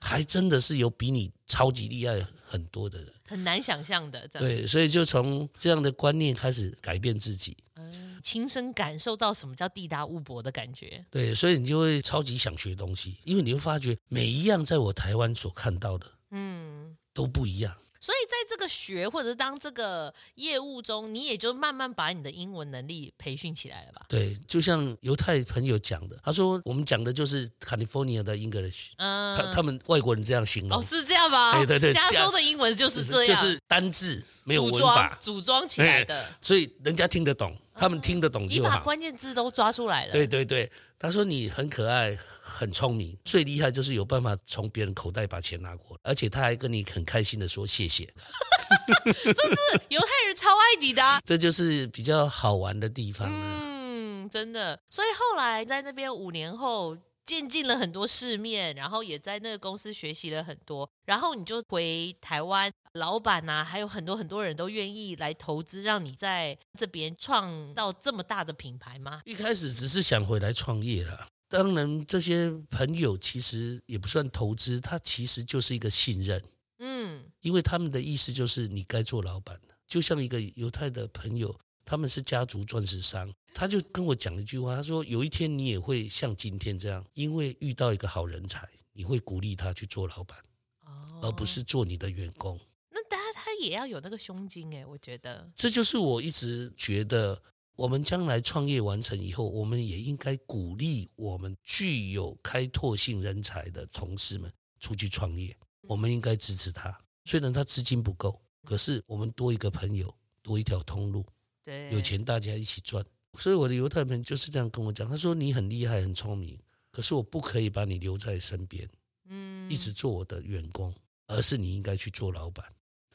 [0.00, 4.26] 还真的是有比你超级厉害很多的人，很难想象的。
[4.28, 11.04] 对，所以就从这样的观念开始改变自己，嗯，亲身感受到什么叫地大物博的感觉。
[11.10, 17.76] 对，所以你就会超级想学东西，因为你会发觉每一样在我台湾所看到的，嗯，都不一样。
[18.00, 24.06] 所以在这个学或者是当这个业务中，你也就慢慢把你的英文能力培训起来了吧？
[24.08, 31.52] 对，就像犹太朋友讲的，他说我们讲的就是 California 的 English，嗯，他他们外国人这样形容，哦，是这样吧？
[31.52, 38.68] 对对对，加州的英文就是这样，就是单字没有文法组装，组装起来的，所以人家听得懂，他们听得懂就好。
[38.70, 40.12] 你把关键字都抓出来了。
[40.12, 42.16] 对对对，他说你很可爱。
[42.60, 48.04] 很聪明，最厉害就是有办法从别人口袋把钱拿过来，而且他还跟你很开心的说谢谢。
[49.02, 53.32] 这是犹太人超爱你的， 这就是比较好玩的地方。
[53.32, 54.78] 嗯，真的。
[54.90, 56.94] 所以后来在那边五年后，
[57.24, 69.22] 见尽了很多世面，然后也在那个公司学习了很多，然后你就回台湾，老板呐、啊，还有很多很多人都愿意来投资，让你在这边创造这么大的品牌吗？
[69.24, 71.26] 一开始只是想回来创业了。
[71.50, 76.40] 当然，这些朋友其实也不算投资，他其实就是一个信任。
[76.78, 81.52] 嗯，因为他们的意思就是你该做老板，就像一个犹太的朋友，
[81.84, 90.38] 他们是家族钻石商，他就跟我讲一句话，他说有一天你也会像今天这样，因为遇到一个好人才，你会鼓励他去做老板，
[90.84, 92.60] 哦，而不是做你的员工。
[92.90, 97.42] 那大家他也要有那个胸襟诶，我觉得这就是我一直觉得。
[97.76, 105.56] 我们将来创业完成以后，我们也应该鼓励我们具有开拓性人才的同事们出去创业。
[105.82, 111.24] 我们应该支持他，虽然他资金不够，可是我们多一个朋友，多一条通路，
[111.64, 113.04] 对，有钱大家一起赚。
[113.38, 116.60] 所以我的犹太朋友就是这样跟我讲，他说你很厉害，很聪明，
[116.92, 118.86] 可是我不可以把你留在身边，
[119.28, 120.94] 嗯，一直做我的员工，
[121.26, 122.66] 而是你应该去做老板。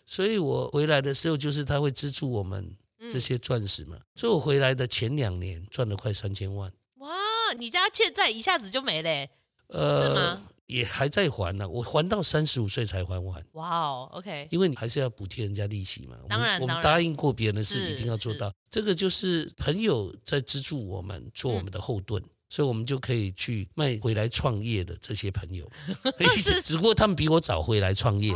[0.06, 2.76] 所以我回来的时候，就是他会资助我们。
[3.12, 6.72] 这些钻石嘛，所以我回来的前两年赚了快三千万。
[6.98, 7.10] 哇，
[7.58, 9.28] 你家欠债一下子就没了？
[9.68, 10.42] 呃，是吗？
[10.68, 13.46] 也还在还呢，我还到三十五岁才还完。
[13.52, 16.18] 哇哦，OK，因为你还是要补贴人家利息嘛。
[16.28, 18.52] 当然，我们答应过别人的事一定要做到。
[18.72, 25.70] 这个就是朋友在资助我们，做我们的后盾，所以我们就可以去卖回来创业的这些朋友。
[26.64, 28.34] 只不过他们比我早回来创业。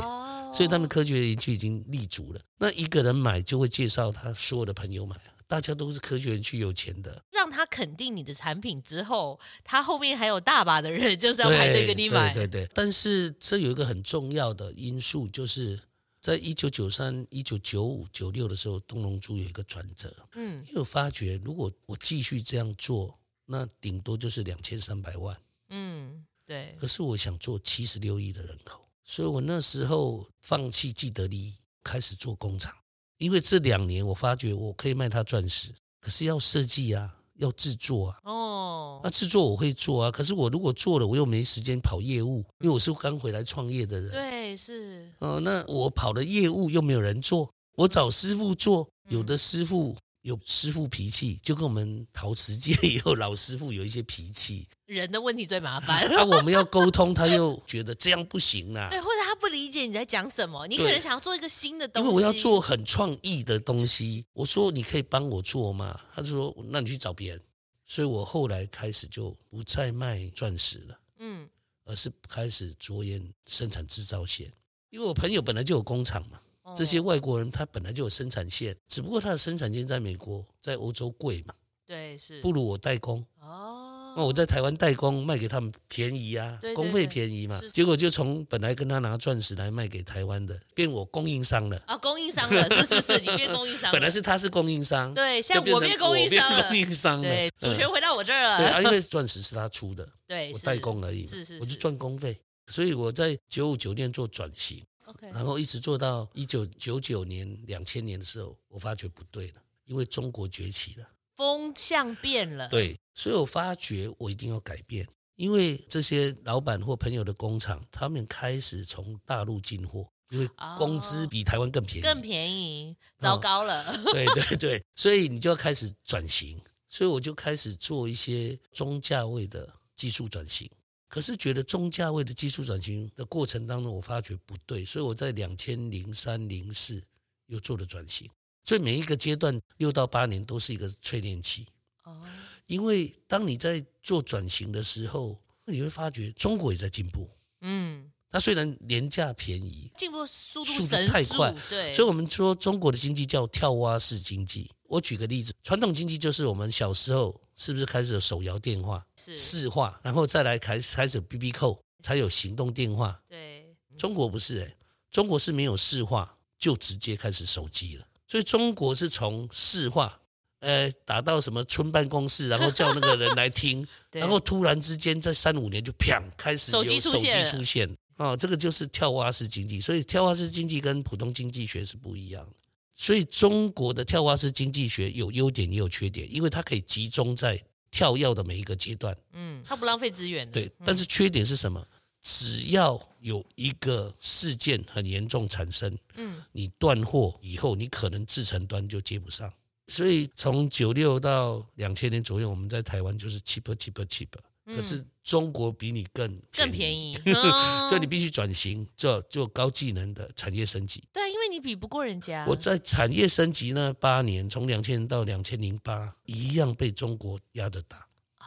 [0.51, 2.41] 所以他们科学园区已经立足了。
[2.57, 5.15] 那一个人买就会介绍他所有的朋友买，
[5.47, 7.23] 大家都是科学园区有钱的。
[7.31, 12.33] 让他肯定你的产品之后，他后面还有大把的人就是要排队跟你买。
[12.33, 12.71] 对对对。
[12.73, 15.79] 但是这有一个很重要的因素，就是
[16.21, 20.13] 在一九九三、一九九五、九六的时候，东龙珠有一个转折。
[20.33, 25.39] 嗯，因为我发觉如果我继续这样做，那顶多就是两千三百万。
[25.69, 26.75] 嗯，对。
[26.77, 28.85] 可是我想做七十六亿的人口。
[29.12, 32.72] 所以我那时候放弃既得利益，开始做工厂。
[33.17, 38.19] 因为这两年我发觉我可以卖他钻石，可是要设计啊，要制作啊。
[38.26, 44.12] 哦，那制作我会做啊，可是我如果做了，我又没时间跑业务，因为我是刚回来创业的人。
[44.12, 45.12] 对，是。
[45.17, 49.98] 哦，那我跑的业务又没有人做，我找师傅做，有的师傅。
[50.21, 54.67] 有师傅脾气，就跟我们陶瓷界也有老师傅有一些脾气。
[54.86, 56.08] 人的问题最麻烦。
[56.10, 58.89] 那、啊、我们要沟通，他又觉得这样不行啊。
[58.89, 62.10] 对，或者他不理解你在讲什么，你可能想要做一个新的东西。
[62.10, 65.99] 因为我要做很创意的东西，我说你可以帮我做吗？
[66.13, 67.41] 他就说那你去找别人。
[67.86, 71.49] 所以我后来开始就不再卖钻石了，嗯，
[71.86, 74.51] 而是开始着眼生产制造线，
[74.91, 76.39] 因为我朋友本来就有工厂嘛。
[76.75, 81.53] 这些外国人他本来就有生产线，只不过他的生产线在美国、在欧洲贵嘛，
[81.86, 84.13] 对，是不如我代工哦。
[84.17, 87.62] 那我在台湾代工卖给他们便宜啊，对对对， 工费便宜嘛。
[87.71, 93.91] 结果就从本来跟他拿钻石来卖给台湾的，变我供应商了啊、哦，供应商了，是是是，你变供应商了。
[93.93, 98.58] 本来是他是供应商，对，像我变供应商了，供应商了，对， 主权回到我这儿了。
[98.58, 102.36] 对啊，因为钻石是他出的，对，我代工而已，是是，是，我就赚工费，
[102.67, 104.84] 所以我在九五酒店做转型。
[105.10, 105.34] Okay.
[105.34, 112.69] 然后一直做到一九九九年、两千年的时候，我发觉不对了，因为中国崛起了，风向变了。
[112.69, 123.91] 对，所以我发觉我一定要改变，因为这些老板或朋友的工厂，他们开始从大陆进货，因为工资比台湾更便宜，更便宜，糟糕了。
[123.91, 130.69] 哦、对 对对，所以你就要开始转型，所以我就开始做一些中价位的技术转型。
[131.10, 137.04] 可是觉得中价位的技术转型的过程当中，我发觉不对，所以我在两千零三零四
[137.48, 138.30] 又做了转型。
[138.63, 141.65] 所以每一个阶段六到八年都是一个淬炼期。
[142.04, 142.22] 哦，
[142.67, 147.28] 因为当你在做转型的时候，你会发觉中国也在进步。
[147.62, 151.52] 嗯，它虽然廉价便宜，进步速度速度太快。
[151.72, 154.69] 对，所以我们说中国的经济叫跳蛙式经济。
[154.84, 157.41] 我举个例子，传统经济就是我们小时候。
[157.60, 159.06] 是不是开始有手摇电话？
[159.17, 163.22] 是市话，然后再来开始开始 BB 扣，才有行动电话。
[163.28, 163.65] 对，
[163.98, 164.78] 中国不是诶、欸，
[165.12, 168.06] 中国是没有市话就直接开始手机了。
[168.30, 170.17] 所以中国是从市话，
[170.62, 177.93] 呃，打到什么村办公室，然后叫那个人来听， 然后突然之间在三五年就啪开始有手机出现。
[178.15, 179.82] 哦，这个就是跳蛙式经济。
[179.82, 182.54] 所以跳蛙式经济跟普通经济学是不一样的。
[182.99, 187.57] 所以中国的跳蛙式经济学有优点也有缺点，因为它可以集中在
[187.89, 190.45] 跳药的每一个阶段，嗯，它不浪费资源。
[190.51, 191.81] 对，但是缺点是什么？
[192.21, 199.49] 只要有一个事件很严重产生，嗯，你断货以后，你可能制成端就接不上。
[199.88, 204.27] 所以从九六到两千年左右，我们在台湾就是 cheap cheap cheap。
[204.75, 207.17] 可是中国比你更更便宜，
[207.89, 211.03] 所以你必须转型，做做高技能的产业升级。
[211.12, 212.45] 对，因为你比不过人家。
[212.47, 217.97] 我在产业升级那八年，从两千年到两千零八，一样被中国压着打。
[218.39, 218.45] 哦，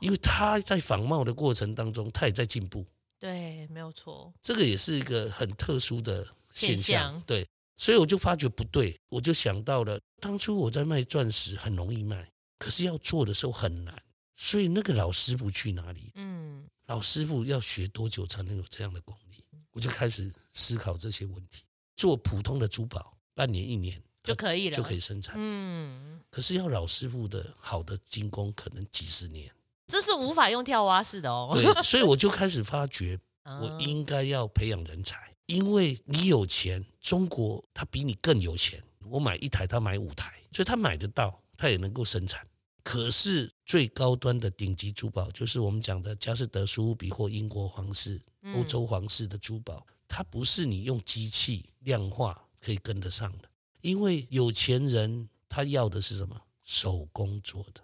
[0.00, 2.84] 因为他在仿冒的过程当中，他也在进步。
[3.18, 4.32] 对，没有错。
[4.42, 6.82] 这个也是一个很特殊的现象。
[6.82, 7.22] 现象。
[7.26, 13.94] 对，所以我就发觉不对，我就想到了当初我在卖钻石很容易卖，可是要做的时候很难。
[14.40, 16.10] 所以那个老师傅去哪里？
[16.14, 19.44] 嗯，老师傅要学多久才能有这样的功力？
[19.70, 21.62] 我就开始思考这些问题。
[21.94, 25.34] 做普通的珠宝，半年一年就可以了，就可以生产。
[25.36, 29.52] 嗯，可是要老师傅的好的精工，可能几十年。
[29.88, 31.50] 这是无法用跳蛙式的哦。
[31.52, 38.82] 对，所以我就开始发觉， 我应该要培养人才，因为你有钱，中国他比你更有钱。
[39.04, 42.46] 我买一台，他买五台，所以他买得到，他也能够生产。
[42.82, 48.20] 可是最高端的顶级珠宝，就是我们讲的佳士得、苏富比或英国皇室、
[48.54, 53.48] 欧洲皇室的珠宝，它不是你用机器量化可以跟得上的。
[53.80, 56.40] 因为有钱人他要的是什么？
[56.64, 57.82] 手工做的。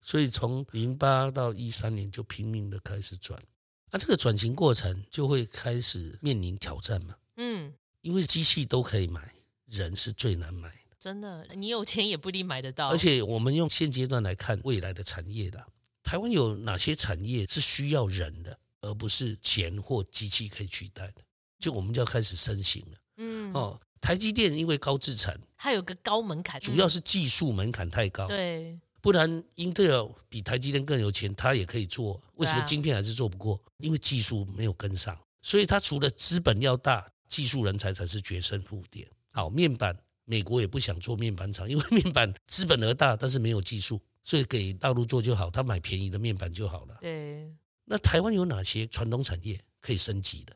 [0.00, 3.42] 所以从零八到一三年就拼命的开始转，
[3.90, 7.16] 那这个转型过程就会开始面临挑战嘛。
[7.36, 9.34] 嗯，因为机器都可以买，
[9.66, 10.72] 人是最难买。
[11.06, 12.88] 真的，你有钱也不一定买得到。
[12.88, 15.64] 而且我们用现阶段来看未来的产业的，
[16.02, 21.22] 台湾有哪些产业是需要人的，而不是钱或机器可以取代的？
[21.60, 22.98] 就我们就要开始身形了。
[23.18, 28.26] 嗯，哦，台积电因为高制产，它有个高门槛，主要是技术门槛太高。
[28.26, 32.20] 对，不然英特尔比台积电更有钱，它也可以做。
[32.34, 33.62] 为什么晶片还是做不过？
[33.78, 35.16] 因为技术没有跟上。
[35.40, 39.08] 所以它除了资本要大，技术人才才是决胜负点。
[39.30, 39.96] 好，面板。
[40.26, 46.98] 美国也不想做面板厂， 因为面板资本额大，但是没有技术，所以给大陆做就好，他买便宜的面板就好了。
[47.00, 47.50] 对。
[47.86, 50.54] 那台湾有哪些传统产业可以升级的？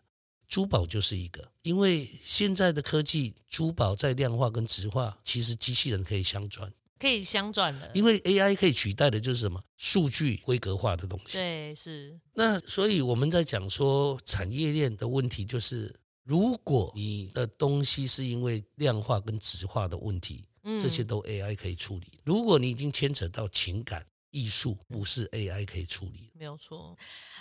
[0.49, 6.73] 珠宝就是一个，因为现在的科技，珠宝在量化跟质化，其实机器人可以相转。
[6.99, 7.89] 可以相转的。
[7.95, 9.63] 因为 AI 可以取代的就是什么？
[9.77, 11.39] 数据规格化的东西。
[11.39, 12.19] 对，是。
[12.35, 15.95] 那所以我们在讲说产业链的问题，就是
[16.31, 20.45] 如果你的东西是因为量化跟质化的问题，
[20.81, 22.21] 这些都 AI 可以处理。
[22.25, 26.31] 如果你已经牵扯到情感、艺术，不是 AI 可以处理。
[26.35, 26.97] 没有错。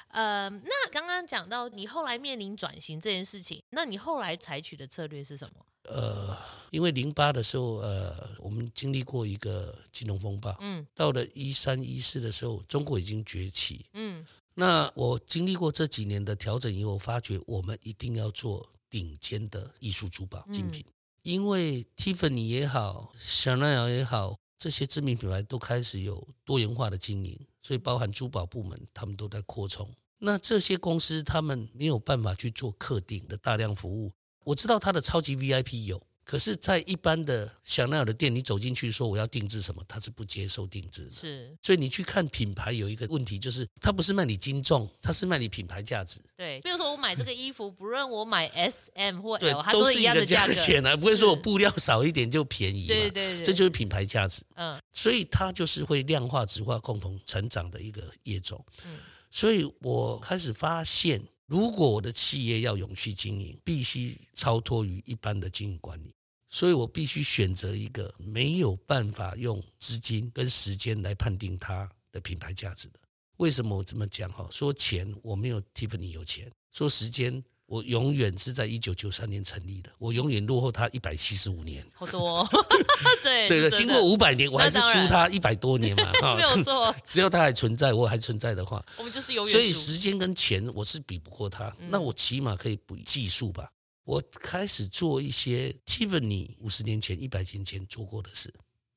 [0.07, 5.63] 呃，那刚刚讲到你后来面临转型这件事情，那你后来采取的策略是什么？
[5.83, 6.35] 呃，
[6.71, 14.25] 因为零八的时候，呃，我们经历过一个金融风暴，嗯，到了一三一四的时候，中国已经崛起，嗯，
[14.55, 29.89] 那我经历过这几年的调整以后，发觉我们一定要做顶尖的艺术珠宝精品，嗯、因为 Tiffany 也好，Chanel 也好，这些知名品牌都开始有多元化的经营，所以包含珠宝部门，他们都在扩充。
[30.19, 34.11] 那这些公司他们没有办法去做客定的大量服务。
[34.43, 41.11] 我知道他的超级 VIP 有，可是，在一般的香奈儿的店，你走进去说我要定制什么，他是不接受定制的。
[41.11, 46.21] 是，所以你去看品牌有一个问题，就是他不是卖你斤重，他是卖你品牌价值。
[46.37, 52.85] 对，比如说我买这个衣服，不论我买 S、M 或 L，它都是一样的价钱啊， 不会说我布料少一点就便宜。
[52.85, 54.43] 对，对对对，这就是品牌价值。
[54.53, 58.63] 嗯，所以它就是会量化、质化共同成长的一个业种。
[58.85, 58.99] 嗯，
[59.31, 61.19] 所以我开始发现。
[61.49, 66.13] 如果我的企业要永续经营，必须超脱于一般的经营管理，
[66.49, 72.99] 所以我必须选择一个没有办法用资金跟时间来判定它的品牌价值的。
[73.37, 74.29] 为什么我这么讲？
[74.31, 77.43] 哈，说钱我没有 Tiffany 有钱，说时间。
[77.69, 82.49] 我永远是在一九九三年成立的，我永远落后他一百七十五年，好多、哦，
[83.21, 86.91] 对对的，经过五百年，我还是输他一百多年嘛， 哈，没有错。
[87.03, 89.51] 只要他还存在，我还存在的话，我们就是永远。
[89.51, 93.69] 所以时间跟钱，我是比不过他，嗯、那我起码可以比技术吧。
[94.09, 98.51] 我开始做一些 Tiffany 五十年前、一百年前做过的事。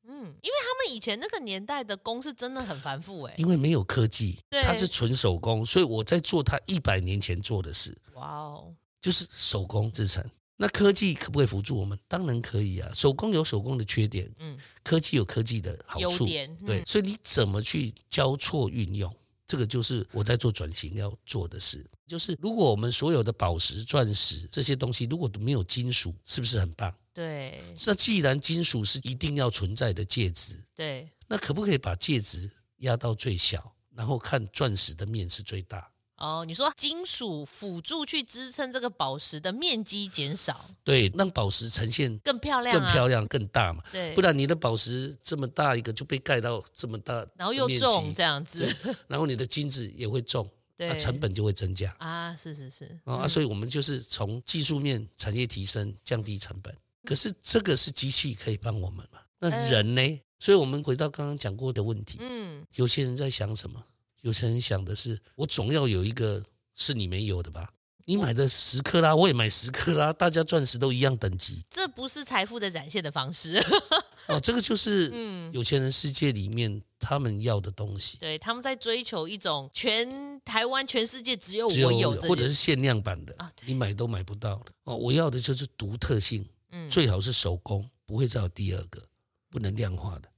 [0.09, 7.95] 嗯，因为他们以前那个年代的工是真的很繁复哎，因为没有科技，它是纯手工，所以我在做他一百年前做的事。
[8.15, 10.25] 哇哦，就是手工制成。
[10.57, 11.99] 那科技可不可以辅助我们？
[12.09, 12.91] 当然可以啊。
[12.95, 16.83] 手工有手工的缺点，嗯，科技有科技的好处，嗯、对。
[16.87, 19.15] 所以你怎么去交错运用？
[19.53, 21.85] 这个就是我在做转型要做的事。
[22.07, 26.91] 就是如果我们所有的宝石、钻石这些东西如果都没有金属，是不是很棒？
[27.13, 27.63] 对。
[27.85, 35.92] 那既然金属是一定要存在的介质，对，那可不可以把介质压到最小，然后看钻石的面是最大？
[36.23, 43.83] 哦，你说金属辅助去支撑这个宝石的面积减少，对，让宝石呈现更漂亮、更漂亮、更大嘛？
[43.91, 48.65] 对，不然你的宝石这么大一个就被盖到这么大，然后又重这样子，
[49.09, 50.49] 然后你的金子也会重，
[50.79, 52.37] 那成本就会增加啊！
[52.37, 56.73] 是是是，哦、啊，所以我们就是从技术面、产业提升、降低成本。
[57.05, 59.19] 可是这个是机器可以帮我们嘛？
[59.41, 60.01] 那人呢？
[60.01, 63.83] 呃、所以我们回到刚刚讲过的问题，嗯，有些人在想什么？
[64.23, 66.43] 有些人想的是，我总要有一个
[66.75, 67.69] 是你没有的吧？
[68.05, 71.65] 你买的十克拉，我也买十克拉，大家钻石都一样等级。
[71.71, 73.63] 这不是财富的展现的方式。
[74.27, 78.19] 哦，这个就是 嗯有钱人世界里面他们要的东西。
[78.19, 84.73] 对，他们在追求一种全台湾、全世界只有我有，或者是限量版的，你买都买不到的。
[84.85, 86.45] 哦，我要的就是独特性，
[86.91, 89.01] 最好是手工，不会再有第二个，
[89.49, 90.29] 不能量化的。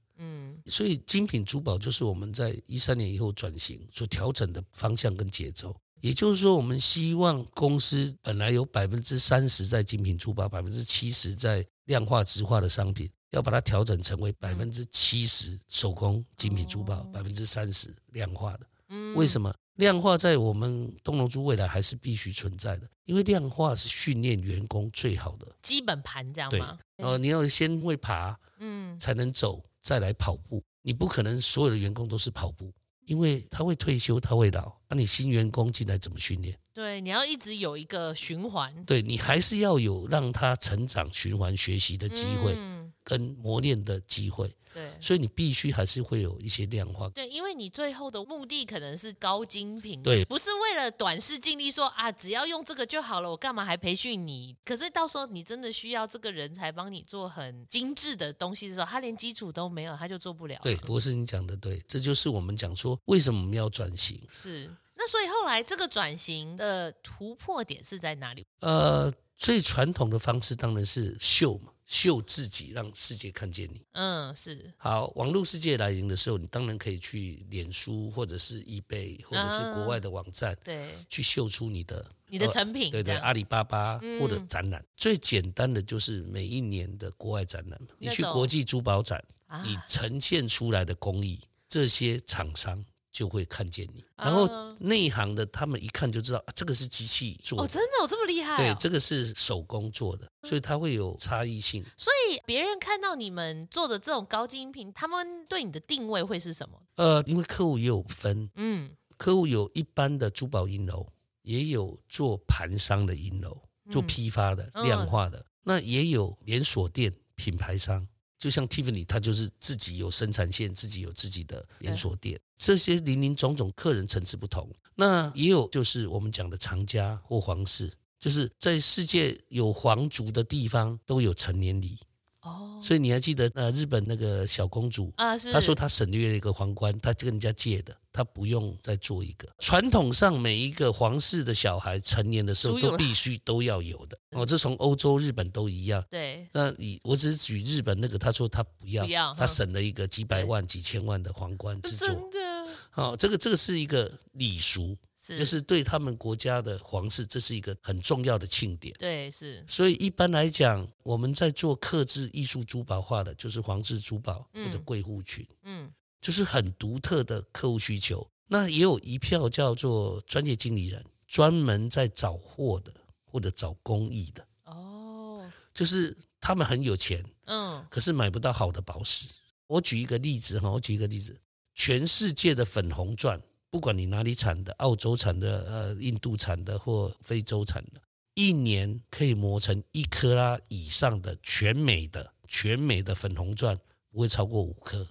[0.65, 5.75] 嗯，所以精品珠宝就是我们在一三年以后转型所调整的方向跟节奏。
[6.01, 18.67] 也就是说，我们希望公司本来有百分之三十在精品珠宝，百分之七十在量化质化的商品，要把它调整成为百分之七十手工精品珠宝，百分之三十量化的。
[18.89, 22.87] 嗯，为什么量化在我们东龙珠未来还是必须存在的？
[23.05, 26.77] 因为量化是训练员工最好的基本盘，这样吗？
[26.97, 29.63] 对，呃，你要先会爬，嗯，才能走。
[29.85, 32.73] 再来跑步，你不可能所有的员工都是跑步，
[33.05, 34.63] 因为他会退休，他会老。
[34.89, 36.57] 那、啊、你新员工进来怎么训练？
[36.73, 38.73] 对，你要一直有一个循环。
[38.85, 42.55] 对，你还是要有让他成长、循环学习的机会。
[42.57, 47.07] 嗯跟磨练的机会，对，所以你必须还是会有一些量化。
[47.09, 54.57] 对，因为你最后的目的可能是高精品，对，不是为了短视尽力说啊，只要用这个就好了，我干嘛还培训你？
[54.65, 60.59] 可是到时候你真的需要这个人才帮你做很精致的东西的时候，他连基础都没有，他就做不了。
[60.63, 64.19] 对，博士你讲的对，这就是我们讲说为什么我们要转型。
[64.31, 68.43] 是，那所以后来这个转型的突破点是在哪里？
[68.61, 71.71] 呃，最传统的方式当然是秀嘛。
[71.85, 73.81] 秀自己，让世界看见你。
[73.91, 74.73] 嗯，是。
[74.77, 82.91] 好，网络世界来临的时候，你当然可以去脸书，或者是 eBay，或者是国外的网站，对，去秀出你的你的成品。
[82.91, 89.23] 对对，阿里巴巴或者展览，最简单的就是每一年的国外展览，你去国际珠宝展，
[89.63, 92.83] 你呈现出来的工艺，这些厂商
[93.15, 94.03] 就会看见你。
[94.17, 94.45] 然后
[94.77, 97.63] 内行的他们一看就知道，啊、这个是机器做的。
[97.63, 98.57] 哦，真的有这么厉害、哦？
[98.57, 101.81] 对，这个是手工做的，所以它会有差异性。
[101.95, 106.77] 所以别人看到你们做的这种高精品，他们对你的定位会是什么？
[106.95, 111.07] 呃，因为客户也有分，嗯，客户有一般的珠宝银楼，
[111.43, 113.57] 也有做盘商的银楼，
[113.89, 118.05] 做批发的、嗯、量化的，那也有连锁店品牌商。
[118.45, 122.39] 就像 Tiffany，他就是自己有生产线，自己有自己的连锁店。
[122.55, 131.97] 这些林林总总客人层次不同，那也有就是我们讲的藏家或皇室，就是在世界有皇族的地方都有成年礼。
[132.43, 139.45] 哦，所以你还记得呃，日本那个小公主啊，是她说她省略了一个皇冠，她跟人家借的，她不用再做一个。
[139.59, 146.01] 传统上每一个皇室的小孩成年的时候都必须都要有的，哦，这从欧洲、日本都一样。
[146.09, 152.07] 对，那以我只是举日本那个，他说他不要，不要，他省了一个几百万、几千万的皇冠制作。
[152.07, 154.95] 真的，哦，这个这个是一个礼俗。
[155.27, 158.93] 是就是对他们国家的皇室，这是一个很重要的庆典。
[158.99, 159.65] 对，是。
[159.67, 165.91] 所以一般来讲，我们在做刻制艺术珠宝画的，就是皇室珠宝或者贵妇群，嗯，
[166.25, 168.27] 就是很独特的客户需求。
[168.47, 172.91] 那也有一票叫做专业经理人，专门在找货的
[173.23, 174.43] 或者找工艺的。
[174.63, 179.27] 哦，就是他们很有钱，嗯，可是买不到好的宝石。
[179.67, 181.39] 我举一个例子哈，我举一个例子，
[181.75, 183.39] 全世界的粉红钻。
[183.69, 188.01] 不管你哪里产的，澳洲产的、呃，印度产的或非洲产的，
[188.33, 195.07] 一年可以磨成一克拉以上的全美的全美的粉红钻，不会超过五颗。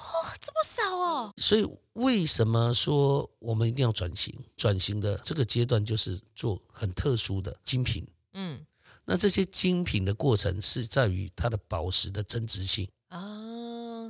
[0.00, 1.32] 哦，这么少哦！
[1.36, 4.34] 所以为什么说我们一定要转型？
[4.56, 8.06] 转型的这个阶段就是做很特殊的精品。
[8.32, 8.64] 嗯，
[9.04, 13.48] 那这些精品的过程是在于它的宝石的增值性啊。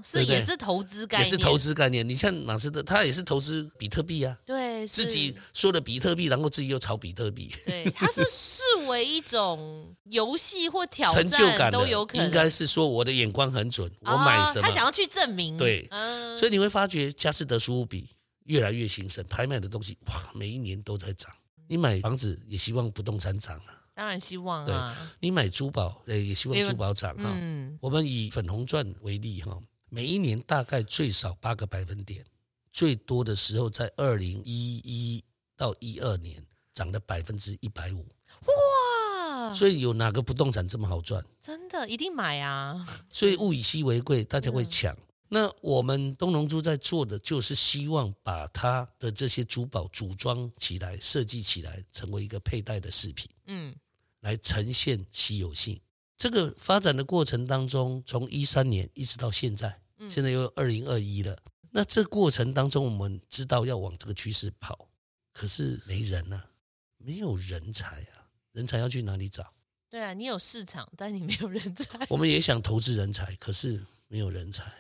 [0.03, 2.09] 是也是投资概念，也是投资概念。
[2.09, 4.35] 你像马斯的，他也是投资比特币啊。
[4.47, 7.53] 对，自己说的比特币，然后自己又炒比特币。
[7.67, 12.27] 对，它是视为一种游戏或挑战，成就感都有可能。
[12.27, 15.57] 应该是说我的眼光很准，我买什么，他想要去证明。
[15.57, 15.89] 对，
[16.37, 18.09] 所以你会发觉佳士得苏富比
[18.45, 21.31] 越来越兴盛，拍卖的东西哇，每一年都在涨。
[21.67, 23.81] 你买房子也希望不动产涨啊。
[23.95, 24.97] 当然希望啊。
[24.99, 27.25] 对，你买珠宝，也希望珠宝涨哈。
[27.25, 29.57] 嗯，我们以粉红钻为例哈。
[29.93, 32.25] 每一年大概最少八个百分点，
[32.73, 35.25] 最多的时候在二零一一
[35.57, 38.07] 到一二年涨了百分之一百五，
[38.47, 39.53] 哇！
[39.53, 41.25] 所以有哪个不动产这么好赚？
[41.43, 42.87] 真的一定买啊！
[43.09, 44.97] 所以物以稀为贵，大家会抢。
[45.29, 53.75] 那我们东龙珠在做的就是希望把它的这些珠宝组装起来、设计起来，成为一个佩戴的饰品，嗯，
[54.21, 55.81] 来呈现稀有性。
[56.17, 61.37] 这个发展的过程当中，从一三年一直到现在，现在又二零二一了。
[61.71, 64.89] 那这过程当中，我们知道要往这个趋势跑，
[65.33, 66.51] 可是没人呐、啊，
[66.99, 69.55] 没有人才啊，人才要去哪里找？
[69.89, 72.07] 对啊，你有市场，但你没有人才。
[72.09, 74.73] 我们也想投资人才，可是没有人才，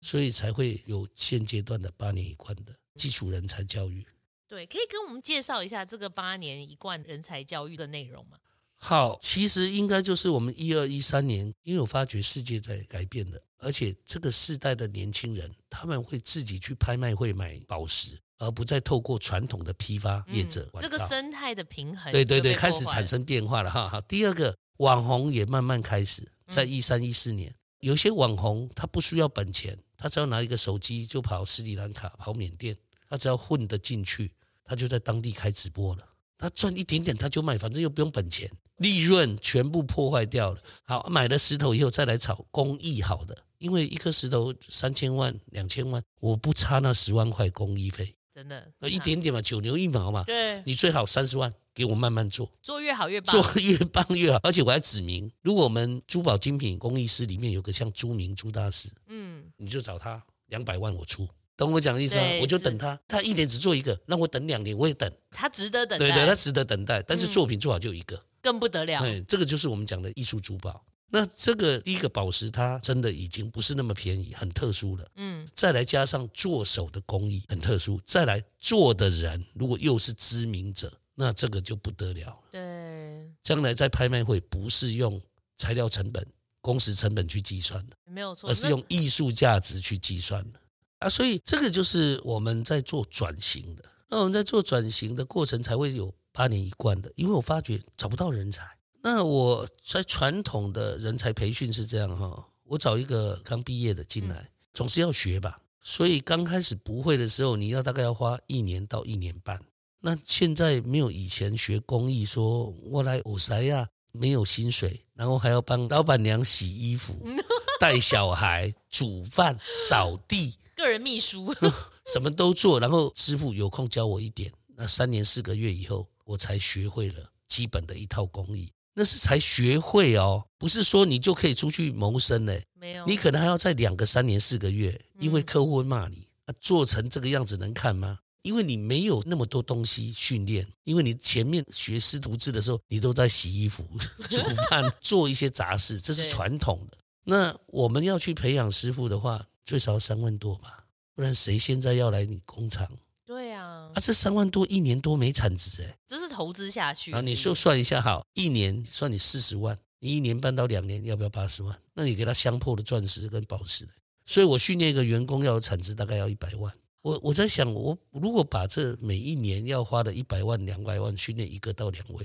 [0.00, 4.06] 所以才会有现阶段的八年一贯的基础人才教育。
[4.48, 8.38] 对，可以跟我们介绍一下这个八年一贯人才教育的内容吗？
[8.78, 20.68] 好，其实应该就是我们一二一三年，因为我发觉世界在改变的，而且这个世代的年轻人他们会自己去拍卖会买宝石，而不再透过传统的批发业者。
[20.74, 23.88] 嗯，这个生态的平衡，对对对，开始产生变化了哈。
[23.88, 32.76] 好，第二个网红也慢慢开始，在一三一四年，有些网红他不需要本钱，他只要拿一个手机就跑斯里兰卡、跑缅甸，
[33.08, 34.32] 他只要混得进去，
[34.64, 36.06] 他就在当地开直播了。
[36.38, 40.60] 他赚一点点他就卖，反正又不用本钱，利润全部破坏掉了。
[40.84, 50.24] 好，买了石头以后再来炒工艺好的，因为一颗石头三千万、两千万，我不差那十万块工艺费，真的，一点点嘛，九牛一毛嘛。
[50.24, 54.38] 对，你最好三十万给我慢慢做，做越好越棒，做越棒越好。
[54.42, 61.26] 而且我还指明，如果我们珠宝精品工艺师里面有个像朱明朱大师，嗯，你就找他两百万我出。
[61.56, 62.22] 懂我讲的意思吗？
[62.42, 65.10] 我就等他，他一年只做一个，那我等两年我也等。
[65.30, 67.02] 他值得等待，对对，他值得等待。
[67.02, 69.00] 但是作品做好就一个，嗯、更不得了。
[69.00, 70.86] 对，这个就是我们讲的艺术珠宝。
[71.08, 75.04] 那这个第一个宝石，它真的已经不是那么便宜，很特殊了。
[75.16, 82.38] 嗯，再来加上做手的工艺很特殊，再来做的人如果又是知名者，那这个就不得了。
[82.52, 85.20] 对，将来在拍卖会不是用
[85.56, 86.24] 材料成本、
[86.60, 90.60] 工时成本去计算的，没有错，而是用艺术价值去计算的。
[91.00, 93.84] 啊，所以这个就是我们在做转型的。
[94.08, 98.68] 那我们在做转型的过程才会有八年一贯的，因为我发觉找不到人才。
[99.02, 105.58] 那我在传统的人才培训是这样哈，我找一个刚毕业的进来，总是要学吧。
[105.80, 109.58] 所以刚开始不会的时候，你要大概要花一年到一年半。
[110.00, 117.14] 那现在没有以前学工艺，说我来我塞亚，没有薪水，然后还要帮老板娘洗衣服、
[117.80, 119.58] 带小孩、煮饭、
[119.88, 121.54] 扫地，个人秘书，
[122.12, 122.78] 什么都做。
[122.78, 124.52] 然后师傅有空教我一点。
[124.76, 128.70] 那三年四个月以后，我才学会了基本的一套工艺。
[128.92, 132.62] 那是才学会哦，不是说你就可以出去谋生嘞。
[132.74, 138.18] 没有，你可能还要再两个三年四个月，因为客户会骂你，啊，做成这个样子能看吗？
[138.42, 143.84] 因为你没有那么多东西训练，因为你前面学师徒制的时候，你都在洗衣服、
[144.30, 146.96] 煮饭、 做一些杂事，这是传统的。
[147.24, 152.88] 那我们要去培养师傅的话，最少三万多吧，不然谁现在要来你工厂？
[153.26, 157.20] 对啊，啊，这三万多一年多没产值哎，这是投资下去啊。
[157.20, 161.76] 你就算一下好，一年算你四十万，你一年半到两年要不要八十万？
[161.92, 163.84] 那你给他相破的钻石跟宝石，
[164.26, 166.72] 所以我训练一个员工要有产值大概要一百万。
[167.02, 172.24] 我我在想，我如果把这每一年要花的一百万两百万训练一个到两位，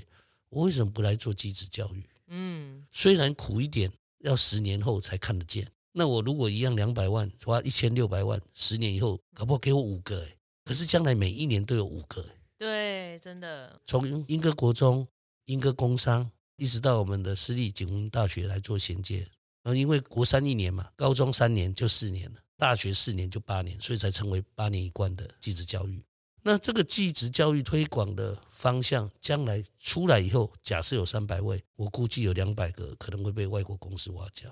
[0.50, 2.04] 我为什么不来做技职教育？
[2.28, 3.90] 嗯，虽然苦一点，
[4.20, 5.66] 要十年后才看得见。
[5.92, 10.36] 那我如果一样两百万花一千六百万，十年以后搞不好给我五个哎。
[10.64, 12.24] 可是将来每一年都有五个，
[12.56, 13.80] 对，真的。
[13.84, 15.06] 从英歌国中、
[15.46, 19.26] 英歌工商，一直到我们的私立景文大学来做衔接。
[19.64, 26.02] 然后因为国三一年嘛，高中三年就四年了，大学四年就八年，所以才成为八年一贯的技职教育。
[26.42, 34.48] 那这个技职教育推广的方向，将来出来以后，假设有三百位，我估计有两百个可能会被外国公司挖角。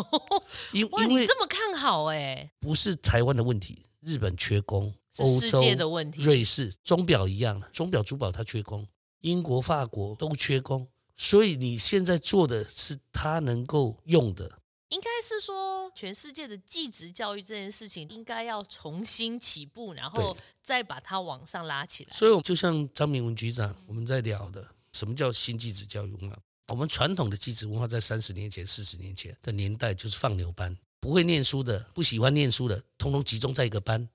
[0.72, 2.50] 因哇，你这么看好哎？
[2.58, 4.94] 不是台湾的问题，日本缺工。
[5.10, 8.86] 世界的问题，瑞士钟表一样，钟表珠宝它缺工，
[9.20, 14.58] 英国、法国都缺工，所以你现在做的是它能够用的。
[14.90, 22.10] 应该是说，全世界的技职教育这件事情应该要重新起步，然后再把它往上拉起来。
[22.16, 26.38] 所以，就像张明文局长我们在聊的，什么叫新技职教育文化？
[26.68, 34.08] 我们传统的技职文化在三十年前、四十年前的年代就是放牛班，不会念书的、不喜欢念书的，通通集中在一个班。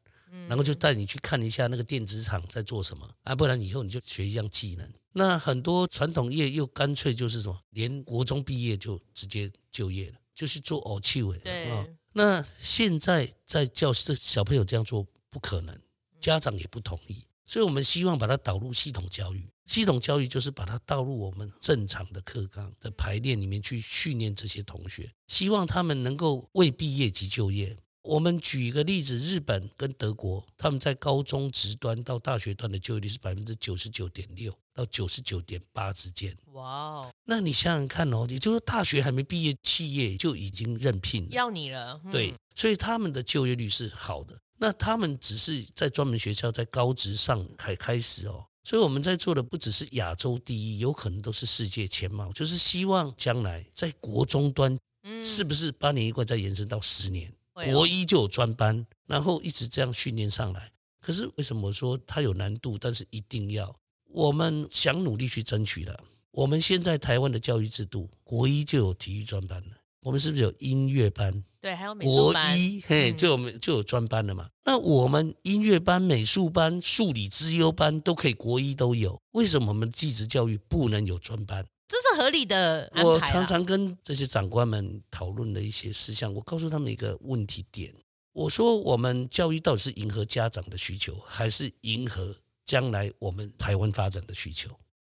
[0.48, 4.90] 然后就带你去看一下那个电子厂在做什么啊，不然以后你就学一样技能。
[5.14, 11.38] 那很多传统业又干脆就是什么，连国中毕业就直接就业了，就是做偶趣味。
[11.40, 11.70] 对。
[12.14, 15.80] 那现在在教室小朋友这样做不可能，
[16.20, 19.48] 家长也不同意，所以我们希望把它导入系统教育。
[19.66, 27.78] 系统教育就是把它导入我们正常的课纲的排练里面去训练这些同学，希望他们能够未毕业即就业。
[28.04, 36.36] 我们举一个例子，日本跟德国，他们在高中职端到大学端的就业率是百分之九十九点六到九十九点八之间。
[36.52, 37.12] 哇哦！
[37.24, 42.00] 那你想想看哦，也就是大学还没毕业，企业就已经任聘了，要你了。
[42.04, 44.38] 嗯、对，所以他们的就业率是好的。
[44.58, 48.46] 那他们只是在专门学校，在高职上才开始哦。
[48.66, 54.78] 所以我们在做的不只是亚洲第一，有可能都是世界前茅，就是希望将来在国中端，
[55.22, 57.34] 是不是八年一贯再延伸到十年？
[57.54, 60.72] 国一就有专班，然后一直这样训练上来。
[61.00, 62.78] 可是为什么说它有难度？
[62.78, 63.76] 但是一定要，
[64.06, 66.00] 我们想努力去争取的。
[66.32, 69.78] 我们现在台湾的教育制度，国一就有体育专班了。
[70.02, 71.44] 我们是不是有音乐班？
[71.62, 72.58] 对，还有美术班。
[72.58, 74.50] 国一嘿就有就有专班了嘛？
[74.66, 81.66] 那我们音乐班、美术班、数理之优班都可以国一都有，为什么我们技职教育不能有专班？
[81.94, 83.08] 这是合理的安排。
[83.08, 87.94] 我常常跟这些长官们讨论的一些事项，我告诉他们一个问题点：
[88.32, 92.36] 我说，我们教育到底是迎合家长的需求，还是迎合
[92.66, 94.72] 将来我们台湾发展的需求？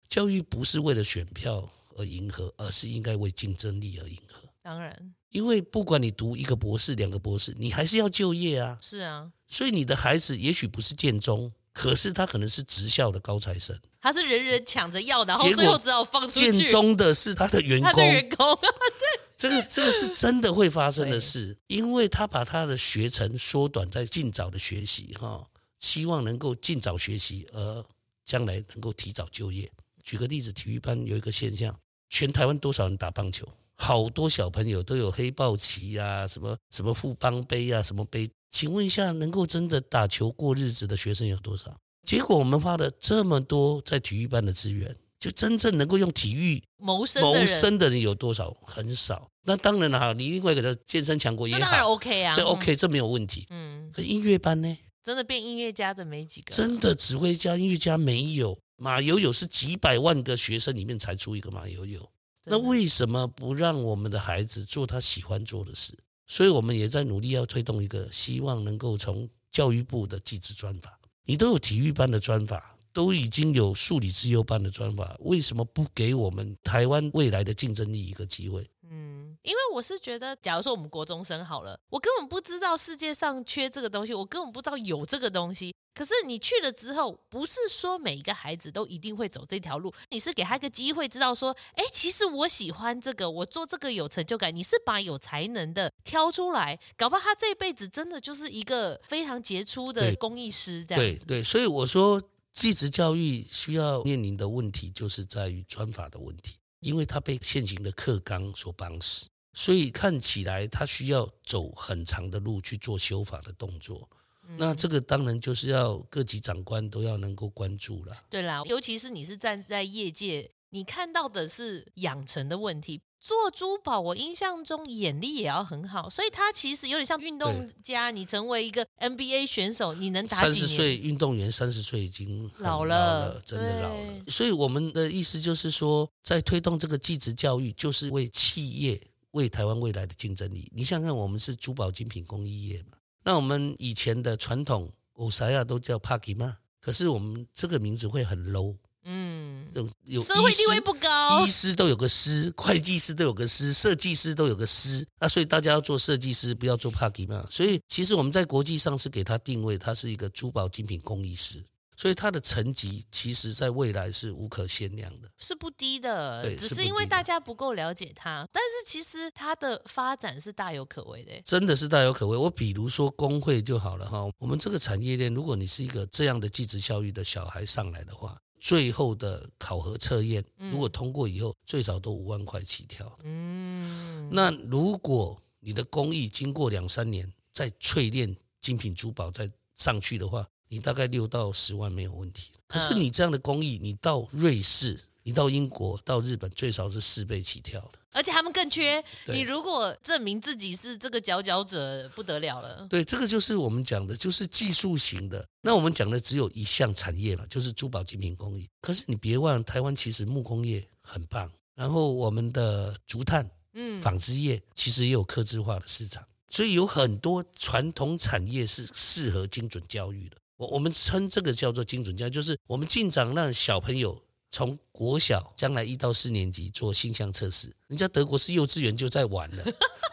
[0.06, 1.66] 教育不是为了选票
[1.96, 4.46] 而迎合，而是应该为竞争力而迎合。
[4.60, 8.76] 当然，因为不管你读一个博士、两个博士，你还是要就业啊。
[8.82, 11.50] 是啊，所以你的孩子也许不是建中。
[11.76, 16.50] 可是他可能是职校的高材生，他是人人抢着要，然后最后只好放出去。
[16.50, 25.46] 建中的是他的员工，他的员工，对，这个这个是真的会发生的事， 因为他把他的学程缩短，在尽早的学习，哈，
[25.78, 27.84] 希望能够尽早学习，而
[28.24, 29.70] 将来能够提早就业。
[30.02, 33.46] 举个例子，体育班有一个现象，全台湾多少人打棒球？
[33.74, 38.26] 好多小朋友都有黑豹旗啊，什么什么富邦杯啊，什么杯。
[38.50, 41.76] 请问一下，能够真的打球过日子的学生有多少？
[42.04, 48.56] 结果我们花了这么多在体育班的资源，就真正能够用体育谋生谋生的人有多少？
[48.62, 49.28] 很少。
[49.42, 53.46] 那当然了哈，你另外一个叫健身强国也好，当然 OK 啊，这 OK，这没有问题。
[53.50, 54.78] 嗯，可音乐班呢？
[55.04, 58.58] 真的变音乐家的没几个，真的指挥家、音乐家没有。
[58.76, 62.08] 马友友是几百万个学生里面才出一个马友友。
[62.44, 65.96] 那为什么不让我们的孩子做他喜欢做的事？
[66.26, 78.68] 所以我们也在努力要推动一个，希望能够从教育部的技职专法，你都有体育班的专法，都已经有数理资优班的专法，为什么不给我们台湾未来的竞争力一个机会？
[78.90, 79.15] 嗯，
[79.46, 85.72] 因为我是觉得，假如说我们国中生好了，我根本不知道世界上缺这个东西，我根本不知道有这个东西。
[85.94, 94.54] 可是你去了之后，不是说每一个孩子都一定会走这条路，你是给他一个机会，知道说，哎，其实我喜欢这个，我做这个有成就感。
[94.54, 100.84] 你是把有才能的挑出来，搞不好他这辈子真的就是一个非常杰出的工艺师。
[100.84, 102.20] 这样对对，所以我说，
[102.52, 106.56] 继职教育需要面临的问题，就是在于专法的问题。
[106.80, 109.26] 因为他被现行的课纲所绑死，
[109.56, 114.06] 所以看起来他需要走很长的路去做修法的动作。
[114.46, 118.14] 嗯、那这个当然就是要各级长官都要能够关注了。
[118.28, 123.00] 对啦，尤其是你是站在业界，你看到的是养成的问题。
[123.18, 128.12] 做珠宝，我印象中眼力也要很好，所以他其实有点像运动家。
[128.12, 130.36] 你成为一个 NBA 选手，你能打？
[130.36, 134.22] 三十岁运动员，三十岁已经老了，老了，真的老了。
[134.28, 139.00] 所以我们的意思就是说，在推动这个技职教育，就是为企业、
[139.36, 140.72] 为台湾未来的竞争力。
[140.74, 142.96] 你想想看，我们是珠宝精品工艺业嘛？
[143.22, 148.74] 那我们以前的传统，欧沙亚都叫帕吉嘛，可是我们这个名字会很 low。
[149.08, 149.68] 嗯，
[150.04, 155.06] 有社会地位不高，医师都有个师，会计师都有个师，设计师都有个师。
[155.20, 157.46] 那所以大家要做设计师，不要做帕吉嘛。
[157.48, 161.62] 所以其实我们在国际上是给他定位，他是一个珠宝精品工艺师。
[161.96, 166.42] 所以它的层级其实在未来是无可限量的，是不低的。
[166.42, 168.46] 对，只是因为大家不够了解他。
[168.52, 172.36] 但是其实它的发展是大有可为的，真的是大有可为。
[172.36, 178.36] 我比如说工会就好了哈，我们这个产业链，如果你是一个这样的技职教育的小孩上来的话。
[178.58, 183.16] 最后的考核测验，如果通过以后，最少都五万块起跳。
[183.22, 192.52] 嗯，那如果你的工艺经过两三年再淬炼精品珠宝再上去的话，你大概六到十万没有问题。
[192.66, 195.00] 可是你这样的工艺，你到瑞士。
[195.26, 199.02] 你到英国、到日本，最少是四倍起跳的，而且他们更缺。
[199.24, 202.86] 你如果证明自己是这个佼佼者，不得了了。
[202.88, 205.44] 对，这个就是我们讲的，就是技术型的。
[205.60, 208.70] 那我们讲的只有一项产业嘛，就是珠宝精品工艺。
[208.80, 220.36] 可是你别忘了，台湾其实木工业很棒，然后我们的竹炭、嗯，纺织业其实也有客制化的市场，所以有很多传统产业是适合精准教育的。
[220.56, 224.22] 我我们称这个叫做精准教育，就是我们尽早让小朋友。
[224.48, 229.64] 从国小将来一到四年级做性向测试，人家德国是幼稚园就在玩了。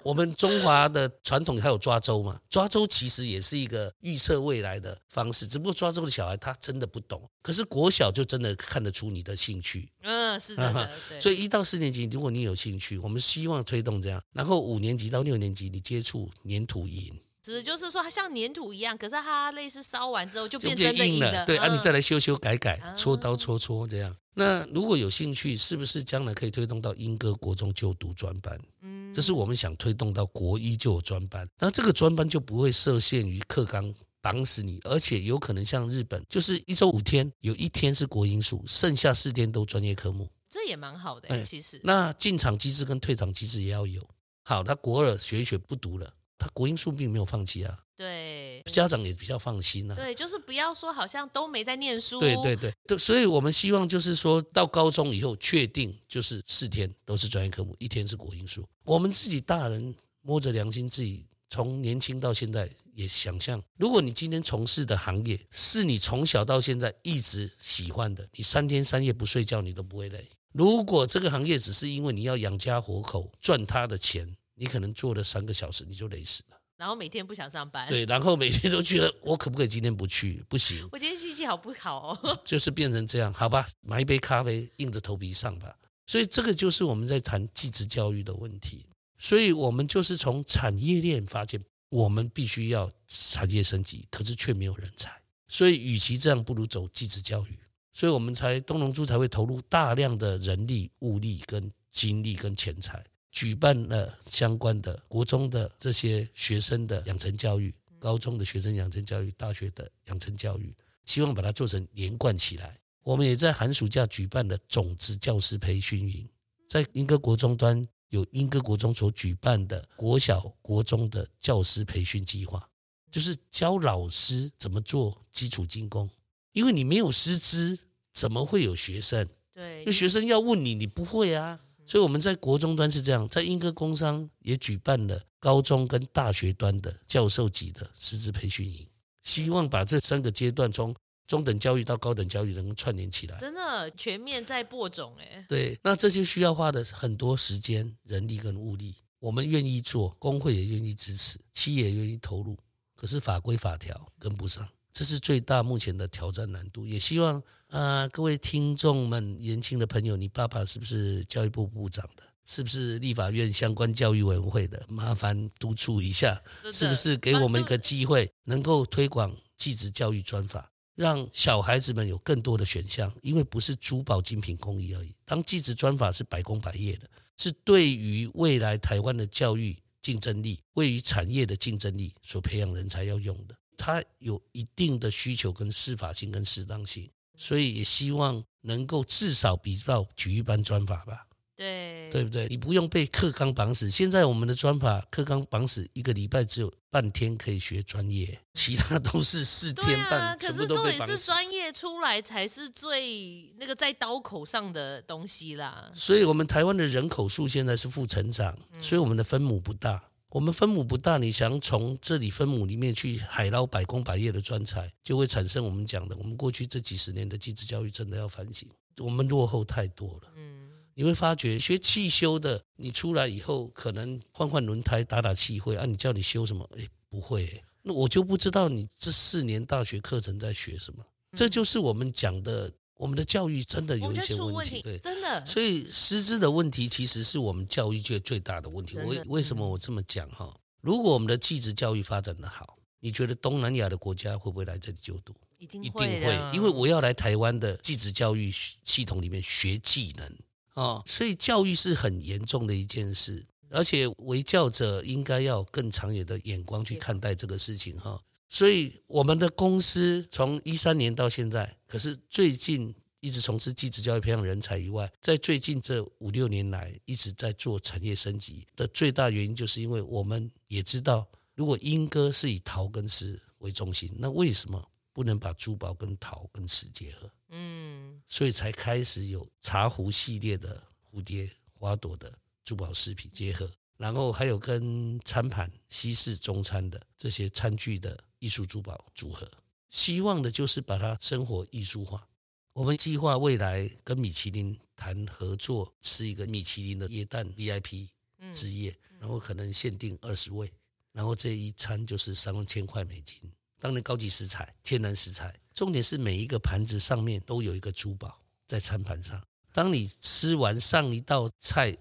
[0.04, 2.42] 我们中华的传统还有抓周嘛？
[2.50, 9.88] 抓周其实也是一个预测未来的方式，只不过抓周的小孩他真的不懂，可是国小就真的看得出你的兴趣。
[10.02, 10.92] 嗯，是的。
[11.22, 14.22] 所以一到四年级，如果你有兴趣，我们希望推动这样。
[14.34, 17.18] 然后五年级到六年级，你接触粘土银。
[17.44, 21.46] 只是就是说，它像粘土一样，可是它类似烧完之后就变成硬的。
[21.46, 24.16] 对，啊，你再来修修改改，搓刀搓搓这样。
[24.34, 28.58] 那如果有兴趣，是不是将来可以推动到英歌国中就读专班？
[28.82, 31.46] 嗯，这是我们想推动到国一就有专班。
[31.60, 40.30] 那这个专班就不会设限于课纲绑死你，而且有可能像日本，就是一周五天，有一天是国英数，剩下四天都专业科目。
[40.50, 41.78] 这也蛮好的，其实。
[41.84, 44.02] 那进场机制跟退场机制也要有。
[44.44, 46.10] 好，他国二学一学不读了。
[46.44, 49.96] 他国英数并没有放弃啊，对，家长也比较放心啊。
[49.96, 52.20] 对，就是不要说好像都没在念书。
[52.20, 58.68] 对对对，所以我们希望就是说到高中以后，确定就是四天都是专业科目，一天是国英数。
[58.84, 70.28] 我们自己大人摸着良心，自己从年轻到现在也想象，如果你今天从事的行业是你从小到现在一直喜欢的，你三天三夜不睡觉你都不会累。
[70.52, 74.36] 如果这个行业只是因为你要养家活口赚他的钱。
[74.56, 76.58] 你可能做了三个小时，你就累死了。
[76.76, 77.88] 然后每天不想上班。
[77.88, 80.44] 对，然后每天都觉得我可不可以今天不去？
[80.50, 80.88] 不行。
[80.92, 82.40] 我今天心情好不好哦？
[82.44, 85.74] 就是变成这样，好吧，买一杯咖啡，硬着头皮上吧。
[86.08, 88.86] 所以这个就是我们在谈技职教育的问题。
[89.18, 95.10] 所以我们就是从产业链发现，我们必须要产业升级，可是却没有人才。
[95.48, 97.58] 所以与其这样，不如走技职教育。
[97.94, 103.02] 所以我们才东龙珠才会投入大量的人力、物力、跟精力、跟钱财。
[103.34, 110.74] 举办了相关的国中的这些学生的养成教育，高中的学生养成教育，大学的养成教育，
[111.04, 112.78] 希望把它做成连贯起来。
[113.02, 116.30] 我们也在寒暑假举办了种子教师培训营，
[116.70, 122.70] 在英歌国中端有英歌国中所举办的国小、国中的教师培训计划，
[123.10, 126.08] 就是教老师怎么做基础精工，
[126.52, 127.80] 因为你没有师资，
[128.12, 129.28] 怎么会有学生？
[129.52, 131.60] 对，那学生要问你，你不会啊。
[131.86, 138.88] 所以我们在国中端是这样，在英歌工商也举办了高中跟大学端的教授级的师资培训营，
[139.22, 140.96] 希望把这三个阶段从
[141.28, 143.40] 中等教育到高等教育能够串联起来。
[143.40, 145.46] 真的全面在播种哎。
[145.48, 152.58] 对，那这些需要花的很多时间、人力跟物力，我们愿意做，工会也愿意支持，企业也愿意投入，
[152.96, 154.68] 可是法规法条跟不上。
[154.94, 162.24] 这是最大目前的挑战难度，也希望啊、呃，各位听众们，年轻的朋友，你爸爸是不是教育部部长的？
[162.46, 164.86] 是不是立法院相关教育委员会的？
[164.88, 166.40] 麻烦督促一下，
[166.72, 173.12] 是不是给我们一个机会，能够推广继职教育专法，让小孩子们有更多的选项？
[173.22, 183.56] 因为不是珠宝精品工艺而已，当技职专法是百工百业的，是对于未来台湾的教育竞争力、位于产业的竞争力所培养人才要用的。
[183.78, 191.28] 它有一定的需求跟适法性跟适当性，所以也希望能够至少比照举一般专法吧。
[191.56, 192.48] 对，对不对？
[192.48, 193.88] 你不用被课纲绑死。
[193.90, 200.20] 现在我们的专法课纲绑死，一个礼拜只有半天可以学专业，其他都是四 天半。
[200.20, 205.92] 啊、可是重点是专业出来才是最那个在刀口上的东西啦。
[205.94, 210.04] 所以我们台湾的人口数现在是负成长，所以我们的分母不大。
[210.34, 218.68] 我们分母不大，你想从这里分母里面去海捞百工百业的专才，就会产生我们讲的，我们过去这几十年的技职教育真的要反省，
[218.98, 220.34] 我们落后太多了。
[220.36, 226.68] 嗯，你会发觉学汽修的，你出来以后可能换换轮胎、打打气会啊，你叫你修什么？
[226.80, 231.06] 哎，不会，那我就不知道你这四年大学课程在学什么。
[231.38, 232.72] 这就是我们讲的。
[232.96, 235.46] 我们的教育真的有一些问题，对，真的。
[235.46, 238.98] 所以师资的问题其实是我们教育界最大的问题。
[239.00, 240.56] 为为什么我这么讲哈？
[240.82, 245.34] 如果我们的技职教育发展的好，你觉得东南亚的国家会不会来这里就读？
[245.58, 250.38] 一定会，一定会，因为我要来台湾的技职教育系统里面学技能
[250.74, 251.02] 啊。
[251.06, 258.22] 所以教育是很严重的一件事，而且为教者应该要更长远的眼光去看待这个事情哈。
[258.54, 277.28] 所以我们的公司从一三年到现在，可是最近一直从事技职教育培养人才以外，在最近这五六年来一直在做产业升级的最大原因，就是因为我们也知道，如果英哥是以陶跟瓷为中心，那为什么不能把珠宝跟陶跟瓷结合？
[277.50, 280.80] 嗯，所以才开始有茶壶系列的
[281.12, 281.50] 蝴蝶
[281.80, 282.32] 花朵的
[282.64, 288.16] 珠宝饰品结合，然后还有跟餐盘西式中餐的这些餐具的。
[288.44, 289.50] 艺术珠宝组合，
[289.88, 292.28] 希望的就是把它生活艺术化。
[292.74, 298.10] 我们计划未来跟米其林谈合作，吃一个米其林的耶诞 VIP
[298.52, 300.70] 之夜，然后可能限定二十位，
[301.14, 303.50] 然后这一餐就是三千块美金。
[303.80, 309.42] 当然高级食材、天然食材，重点是每一个盘子上面都有一个珠宝在餐盘上。
[309.72, 311.98] 当你吃完上一道菜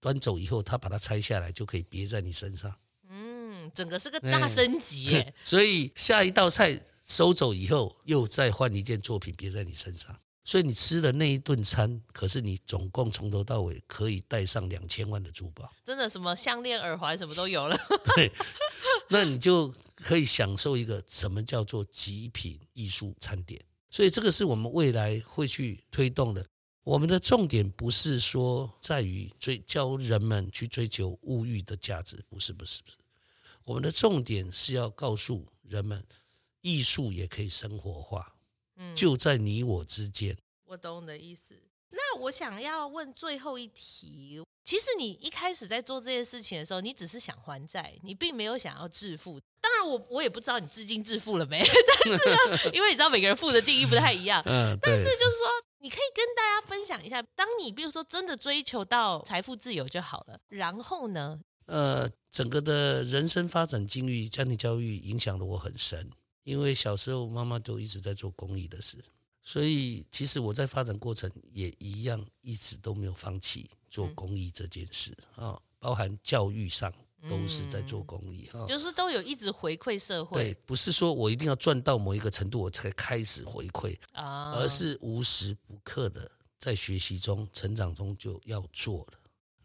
[0.00, 2.76] 端走以后，他把它拆下来就可以别在你身上。
[3.74, 10.16] 整个是个大升级耶，所以下一道菜收走以后，又再换一件作品别在你身上。
[10.44, 17.76] 所以你吃的那一顿餐，可是你总共从头到尾可以带上两千万的珠宝，真的什么项链、耳环什么都有了。
[18.14, 18.30] 对，
[19.10, 23.60] 那你就可以享受一个什么叫做极品艺术餐点。
[23.90, 26.46] 所以这个是我们未来会去推动的。
[26.84, 32.96] 我们的重点不是说在于追教人们去追求物欲的价值，不是，不是，不是。
[33.66, 36.00] 我们的重点是要告诉人们，
[36.60, 38.36] 艺术也可以生活化，
[38.76, 40.38] 嗯，就在你我之间。
[40.66, 41.60] 我懂你的意思。
[41.90, 49.40] 那我想要问最后一题，其实你一开始在做这件事情的时候，你只是想还债，你并没有想要致富。
[49.60, 55.48] 当然我，我我也不知道你至今致富了没， 但是呢， 因为你知道每个人富的定义不太一样，嗯，但是就是说，
[55.78, 61.40] 你可以跟大家分享一下，当你比如说真的追求到财富自由就好了，然后呢？
[61.66, 66.08] 呃，整个的人生发展境遇、家庭教育影响了我很深，
[66.44, 68.98] 因为小时候妈妈就一直在做公益的事，
[69.42, 76.92] 所以其实我在发展过程也一样，一直都没有放弃做公益这件事啊、嗯哦，包含教育上
[77.28, 80.40] 都是在做公益哈，嗯哦、就是都有一直回馈社会。
[80.40, 89.15] 对，不是说我一定要赚到某一个程度我才开始回馈啊，而是无时不刻的在学习中、成长中就要做了。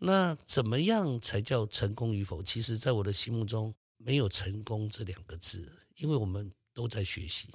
[0.03, 2.41] 那怎么样才叫成功与否？
[2.41, 7.49] 其实，在我的心目中，没有成功这两个字，因为我们都在学习，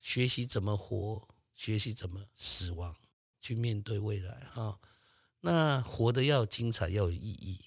[0.00, 2.94] 学习怎么活，学习怎么死亡，
[3.40, 4.78] 去面对未来哈。
[5.40, 7.58] 那活得要精彩，要有意义。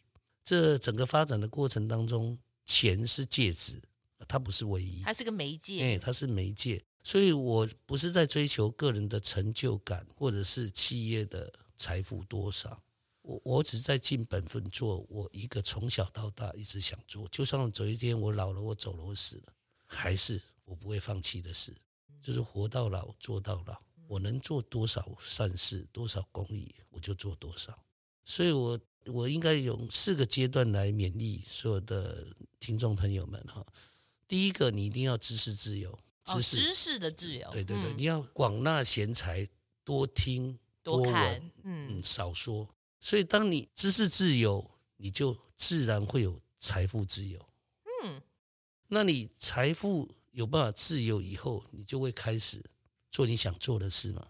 [0.41, 3.81] 这整个发展的过程当中，钱是介质，
[4.25, 5.83] 它不是唯一，它是个媒介。
[5.83, 12.81] 哎，它是媒介，所以我不是在追求个人的成就感，或者是企业的财富多少。
[13.23, 19.53] 我我只在尽本分做我一个从小到大一直想做，就算有一天我老了，我走了，我死了，
[19.85, 21.73] 还是我不会放弃的事，
[22.21, 23.77] 就是活到老做到老。
[24.07, 27.73] 我能做多少善事，多少公益，我就做多少。
[28.25, 32.27] 所以我，我我应该用四个阶段来勉励所有的
[32.59, 33.65] 听众朋友们哈。
[34.27, 39.47] 第一个，你一定要知识自由，知识、哦、知识的自由，对对对，嗯、你要广纳贤才，
[39.85, 42.67] 多听多看嗯，嗯，少说。
[43.03, 47.37] 所以，当你知识自由，你就自然会有财富自由。
[48.01, 48.21] 嗯，
[48.87, 52.63] 那你财富有办法自由以后，你就会开始。
[53.11, 54.25] 做你想做的事嘛，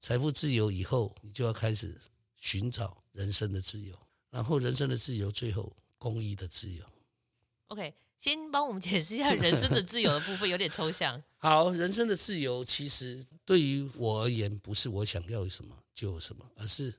[0.00, 1.96] 财富自由以后，你就要开始
[2.36, 3.94] 寻找人生的自由，
[4.30, 6.84] 然后人生的自由，最后公益的自由。
[7.68, 11.22] OK，先帮我们解释一下人生的自由的部分，有点抽象。
[11.38, 16.92] 好，人生的自由其实对于我而言，不是我想要什么就有什么，而是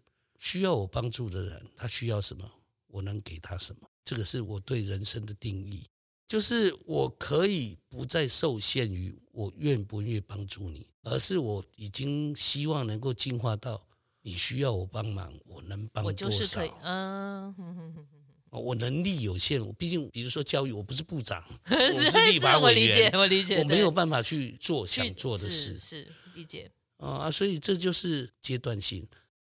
[0.46, 2.48] 需要我帮助的人，他需要什么，
[2.86, 5.84] 我能给他什么，这个是我对人生的定义。
[6.28, 13.84] 就是我可以不再受限于我愿不愿意帮助你，而是我已经希望能够进化到
[14.22, 16.26] 你需要我帮忙，我能帮多少？
[16.28, 18.06] 我就是可以，嗯，
[18.52, 29.08] 我能力有限，我毕竟比如说教育，我不是部长， 我是立法委员，我理解，我没有办法去做想做的事，是理解啊，所以这就是阶段性。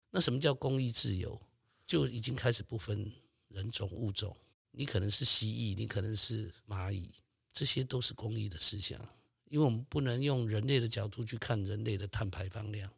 [0.09, 1.39] 那什么叫公益自由？
[1.85, 3.11] 就已经开始不分
[3.47, 4.35] 人种物种。
[4.71, 7.09] 你可能是蜥蜴，你可能是蚂蚁，
[7.51, 8.99] 这些都是公益的思想。
[9.45, 12.91] 因为我们不能用人类的角度去看人类的碳排放量，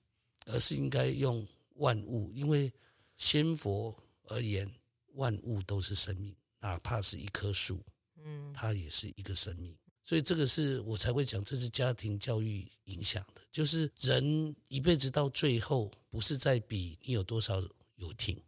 [0.48, 2.32] 而是应该用万物。
[2.34, 2.74] 因为
[3.16, 4.68] 先佛而言，
[5.14, 7.80] 万物都是生命，哪怕是一棵树，
[8.18, 9.78] 嗯，它也是一个生命。
[10.10, 17.62] 所以这个是我才会讲，这是家庭教育影响的，就是人一辈子到最后，不是在比你有多少
[17.98, 18.42] 游艇。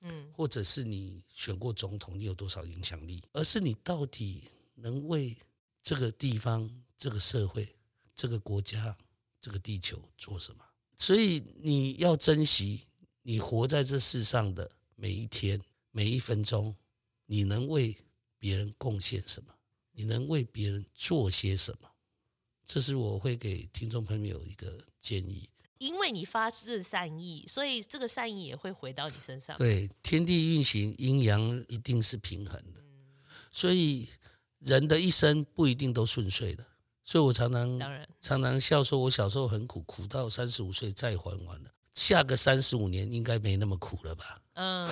[0.00, 3.22] 嗯，或者是你选过总统，你有多少影响力？
[3.30, 4.42] 而是你到底
[4.74, 5.36] 能为
[5.84, 7.72] 这个地方、这个社会、
[8.16, 8.98] 这个国家、
[9.40, 10.64] 这个地球做什么？
[10.96, 12.80] 所以你要珍惜
[13.22, 15.62] 你活在这世上的每一天、
[15.92, 16.74] 每一分钟，
[17.26, 17.96] 你能为
[18.36, 19.53] 别人贡献什么？
[19.94, 21.88] 你能为别人做些什么？
[22.66, 25.48] 这是我会给听众朋友一个建议。
[25.78, 29.56] 因为你发自善意，所以这个善意也会回到你身上。
[29.58, 32.82] 对，天地运行，阴阳一定是平衡的。
[33.50, 34.08] 所以
[34.60, 36.64] 人的一生不一定都顺遂的。
[37.04, 37.78] 所以我常常
[38.20, 41.70] 常常笑说，我小时候很苦，苦到三十五岁再还完了。
[41.94, 44.38] 下个三十五年应该没那么苦了吧？
[44.54, 44.88] 嗯，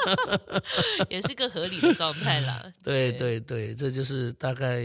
[1.10, 2.72] 也是个合理的状态啦。
[2.82, 4.82] 对对对，这就是大概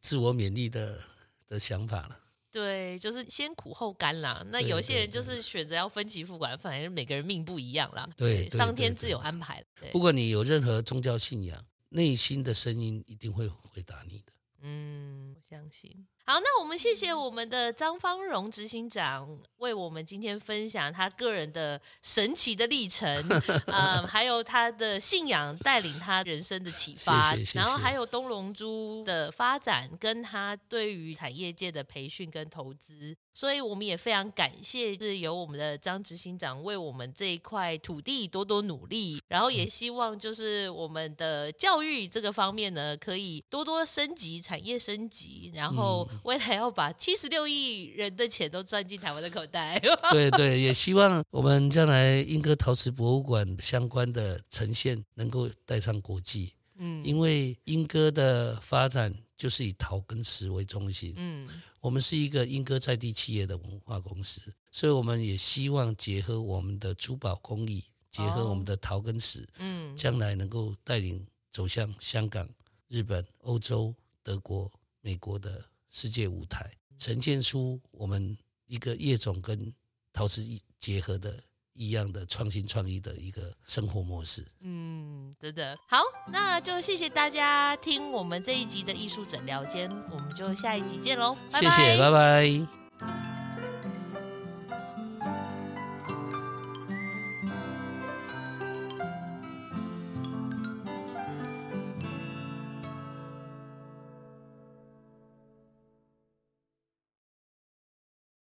[0.00, 0.98] 自我勉励的
[1.46, 2.18] 的想法了。
[2.50, 4.44] 对，就是先苦后甘啦。
[4.50, 8.08] 那有些人就是选择要分期付款，反正每个人命不一样啦。
[8.16, 9.64] 对，对，上天自有安排。
[9.92, 14.32] 不管你有任何宗教信仰，内心的声音一定会回答你的。
[14.62, 16.06] 嗯，我相信。
[16.26, 23.06] 好，那我们谢谢我们的张芳荣执行长为我们今天分享他个人的神奇的历程，
[23.66, 33.14] 嗯，还有他的信仰带领他人生的启发，谢谢谢谢，然后还有东龙珠的发展跟他对于产业界的培训跟投资。
[33.34, 49.80] 所以我们也非常感谢，是由我们的张执行长为我们这一块土地多多努力，然后也希望就是我们的教育这个方面呢，可以多多升级，产业升级，然后未来要把七十六亿人的钱都赚进台湾的口袋。
[50.12, 56.52] 对对，也希望我们将来英歌陶瓷博物馆相关的呈现能够带上国际。
[56.76, 61.12] 嗯，因为英歌的发展就是以陶跟瓷为中心。
[61.16, 61.48] 嗯。
[61.84, 72.48] 我们是一个莺歌在地企业的文化公司，所以我们也希望结合我们的珠宝工艺，结合我们的陶跟石，嗯，将来能够带领走向香港、
[72.88, 74.72] 日本、欧洲、德国、
[75.02, 79.70] 美国的世界舞台，呈现出我们一个业种跟
[80.10, 80.42] 陶瓷
[80.80, 81.38] 结合的。
[81.74, 84.44] 一样的创新创意的一个生活模式。
[84.60, 85.98] 嗯，真的好，
[86.28, 93.43] 那就谢谢大家听我们这一集的艺术诊疗间，我们就下一集见喽，谢谢，拜拜。